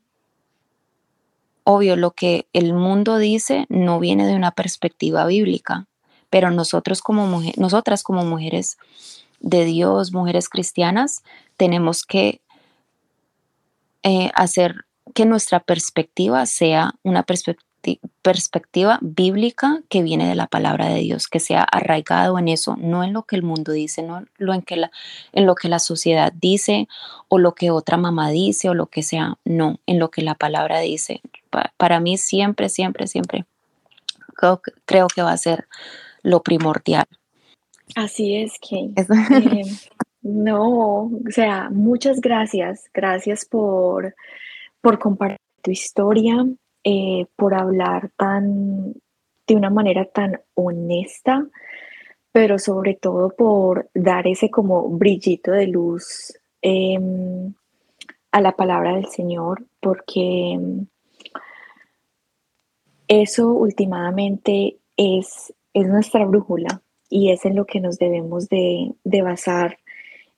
obvio 1.64 1.94
lo 1.94 2.10
que 2.10 2.48
el 2.52 2.74
mundo 2.74 3.18
dice 3.18 3.66
no 3.68 4.00
viene 4.00 4.26
de 4.26 4.34
una 4.34 4.50
perspectiva 4.50 5.24
bíblica, 5.24 5.86
pero 6.32 6.50
nosotros 6.50 7.02
como 7.02 7.42
nosotras 7.58 8.02
como 8.02 8.24
mujeres 8.24 8.78
de 9.40 9.66
Dios, 9.66 10.14
mujeres 10.14 10.48
cristianas, 10.48 11.22
tenemos 11.58 12.06
que 12.06 12.40
eh, 14.02 14.30
hacer 14.34 14.86
que 15.12 15.26
nuestra 15.26 15.60
perspectiva 15.60 16.46
sea 16.46 16.94
una 17.02 17.22
perspectiva 18.22 18.98
bíblica 19.02 19.82
que 19.90 20.02
viene 20.02 20.26
de 20.26 20.34
la 20.34 20.46
palabra 20.46 20.88
de 20.88 21.00
Dios, 21.00 21.28
que 21.28 21.38
sea 21.38 21.64
arraigado 21.64 22.38
en 22.38 22.48
eso, 22.48 22.76
no 22.78 23.04
en 23.04 23.12
lo 23.12 23.24
que 23.24 23.36
el 23.36 23.42
mundo 23.42 23.72
dice, 23.72 24.02
no 24.02 24.24
en, 24.38 24.62
que 24.62 24.76
la, 24.76 24.90
en 25.34 25.44
lo 25.44 25.54
que 25.54 25.68
la 25.68 25.80
sociedad 25.80 26.32
dice 26.32 26.88
o 27.28 27.38
lo 27.38 27.54
que 27.54 27.70
otra 27.70 27.98
mamá 27.98 28.30
dice 28.30 28.70
o 28.70 28.74
lo 28.74 28.86
que 28.86 29.02
sea, 29.02 29.36
no, 29.44 29.80
en 29.84 29.98
lo 29.98 30.10
que 30.10 30.22
la 30.22 30.34
palabra 30.34 30.78
dice. 30.78 31.20
para 31.76 32.00
mí 32.00 32.16
siempre, 32.16 32.70
siempre, 32.70 33.06
siempre 33.06 33.44
creo, 34.34 34.60
creo 34.86 35.08
que 35.08 35.22
va 35.22 35.32
a 35.32 35.36
ser 35.36 35.68
lo 36.22 36.42
primordial. 36.42 37.06
Así 37.94 38.36
es 38.36 38.58
que... 38.58 38.90
Eh, 38.96 39.62
no, 40.22 41.04
o 41.04 41.30
sea, 41.30 41.68
muchas 41.70 42.20
gracias. 42.20 42.84
Gracias 42.94 43.44
por, 43.44 44.14
por 44.80 44.98
compartir 44.98 45.38
tu 45.62 45.70
historia, 45.70 46.46
eh, 46.84 47.26
por 47.36 47.54
hablar 47.54 48.10
tan, 48.16 48.94
de 49.46 49.56
una 49.56 49.70
manera 49.70 50.04
tan 50.04 50.40
honesta, 50.54 51.46
pero 52.32 52.58
sobre 52.58 52.94
todo 52.94 53.30
por 53.36 53.90
dar 53.94 54.26
ese 54.26 54.50
como 54.50 54.88
brillito 54.88 55.52
de 55.52 55.66
luz 55.66 56.32
em, 56.62 57.52
a 58.32 58.40
la 58.40 58.52
palabra 58.52 58.94
del 58.94 59.06
Señor, 59.06 59.66
porque 59.80 60.58
eso 63.06 63.52
últimamente 63.52 64.78
es, 64.96 65.52
es 65.74 65.86
nuestra 65.86 66.24
brújula 66.24 66.82
y 67.08 67.30
es 67.30 67.44
en 67.44 67.56
lo 67.56 67.66
que 67.66 67.80
nos 67.80 67.98
debemos 67.98 68.48
de, 68.48 68.94
basar 69.04 69.78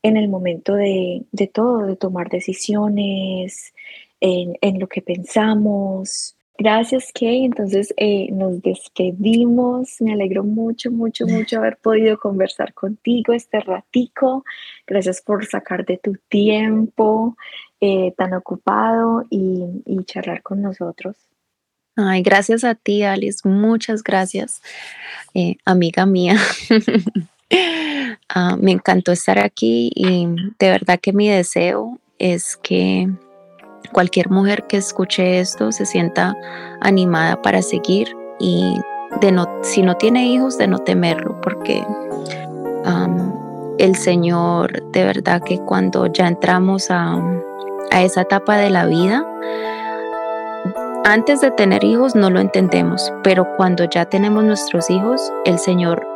en 0.03 0.17
el 0.17 0.29
momento 0.29 0.75
de, 0.75 1.25
todo, 1.53 1.87
de 1.87 1.97
tomar 1.97 2.29
decisiones, 2.29 3.73
en, 4.21 4.79
lo 4.79 4.89
que 4.89 5.03
pensamos. 5.03 6.37
Gracias, 6.57 7.13
Kay. 7.13 7.45
Entonces 7.45 7.93
eh, 7.97 8.31
nos 8.33 8.61
despedimos. 8.63 10.01
Me 10.01 10.13
alegro 10.15 10.45
mucho, 10.45 10.91
mucho, 10.91 11.27
mucho 11.27 11.59
haber 11.59 11.77
podido 11.77 12.19
conversar 12.19 12.75
contigo 12.75 13.33
este 13.33 13.61
ratico. 13.61 14.45
Gracias 14.87 15.21
por 15.21 15.47
sacar 15.47 15.85
de 15.85 15.99
tu 15.99 16.15
tiempo 16.29 17.37
eh, 17.81 18.13
tan 18.17 18.35
ocupado 18.35 19.25
y, 19.31 19.83
y 19.85 20.05
charlar 20.05 20.43
con 20.43 20.63
nosotros. 20.63 21.17
Ay, 21.97 22.23
gracias 22.23 22.65
a 22.65 22.75
ti, 22.75 23.03
Alice. 23.03 23.47
Muchas 23.49 24.03
gracias, 24.03 24.61
eh, 25.35 25.57
amiga 25.65 26.07
mía. 26.07 26.37
Ah, 28.29 28.57
me 28.59 28.73
encantó 28.73 29.13
estar 29.13 29.39
aquí 29.39 29.93
y 29.95 30.27
de 30.59 30.71
verdad 30.71 30.99
que 30.99 31.13
mi 31.13 31.29
deseo 31.29 32.01
es 32.19 32.57
que 32.57 33.09
cualquier 33.93 34.31
mujer 34.31 34.67
que 34.67 34.79
escuche 34.79 35.39
esto 35.39 35.71
se 35.71 35.87
sienta 35.87 36.35
animada 36.81 37.41
para 37.43 37.63
seguir 37.63 38.17
y 38.41 38.75
de 39.21 39.31
no, 39.31 39.47
si 39.63 39.83
no 39.83 39.95
tiene 39.97 40.27
hijos, 40.27 40.59
de 40.59 40.67
no 40.67 40.79
temerlo, 40.79 41.41
porque 41.43 41.85
el 43.79 43.97
Señor, 43.97 44.91
de 44.93 45.05
verdad 45.05 45.43
que 45.43 45.59
cuando 45.59 46.07
ya 46.07 46.29
entramos 46.29 46.91
a, 46.91 47.21
a 47.91 48.03
esa 48.03 48.23
etapa 48.23 48.57
de 48.57 48.71
la 48.71 48.87
vida, 48.87 49.27
antes 51.05 51.43
de 51.43 51.51
tener 51.51 51.85
hijos 51.85 52.15
no 52.15 52.31
lo 52.31 52.41
entendemos, 52.41 53.13
pero 53.23 53.47
cuando 53.57 53.85
ya 53.85 54.07
tenemos 54.07 54.43
nuestros 54.43 54.89
hijos, 54.89 55.21
el 55.45 55.59
Señor 55.59 56.07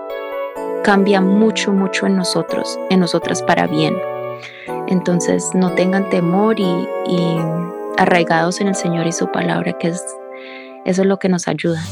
cambia 0.83 1.21
mucho, 1.21 1.73
mucho 1.73 2.07
en 2.07 2.17
nosotros, 2.17 2.79
en 2.89 3.01
nosotras 3.01 3.43
para 3.43 3.67
bien. 3.67 3.95
Entonces 4.89 5.51
no 5.55 5.75
tengan 5.75 6.09
temor 6.09 6.59
y, 6.59 6.87
arraigados 7.99 8.61
en 8.61 8.69
el 8.69 8.75
Señor 8.75 9.07
y 9.07 9.13
su 9.13 9.31
palabra, 9.31 9.75
que 9.79 9.89
es, 9.89 10.03
eso 10.85 11.03
es 11.03 11.09
lo 11.09 11.19
que 11.19 11.29
nos 11.29 11.49
ayuda. 11.49 11.83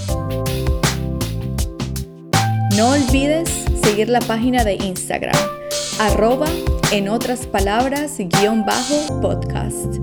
No 2.76 2.90
olvides 2.90 3.50
seguir 3.82 4.08
la 4.08 4.20
página 4.20 4.64
de 4.64 4.74
Instagram, 4.74 5.36
arroba 5.98 6.46
en 6.92 7.08
otras 7.08 7.46
palabras, 7.46 8.16
guion 8.18 8.64
bajo 8.64 9.20
podcast 9.20 9.96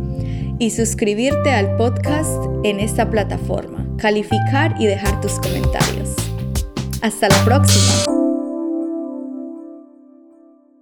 y 0.64 0.72
suscribirte 0.72 1.52
al 1.52 1.76
podcast 1.76 2.42
en 2.64 2.80
esta 2.80 3.10
plataforma, 3.10 3.86
calificar 3.98 4.74
y 4.80 4.86
dejar 4.86 5.20
tus 5.20 5.34
comentarios. 5.34 6.16
Hasta 7.02 7.28
la 7.28 7.44
próxima. 7.44 8.23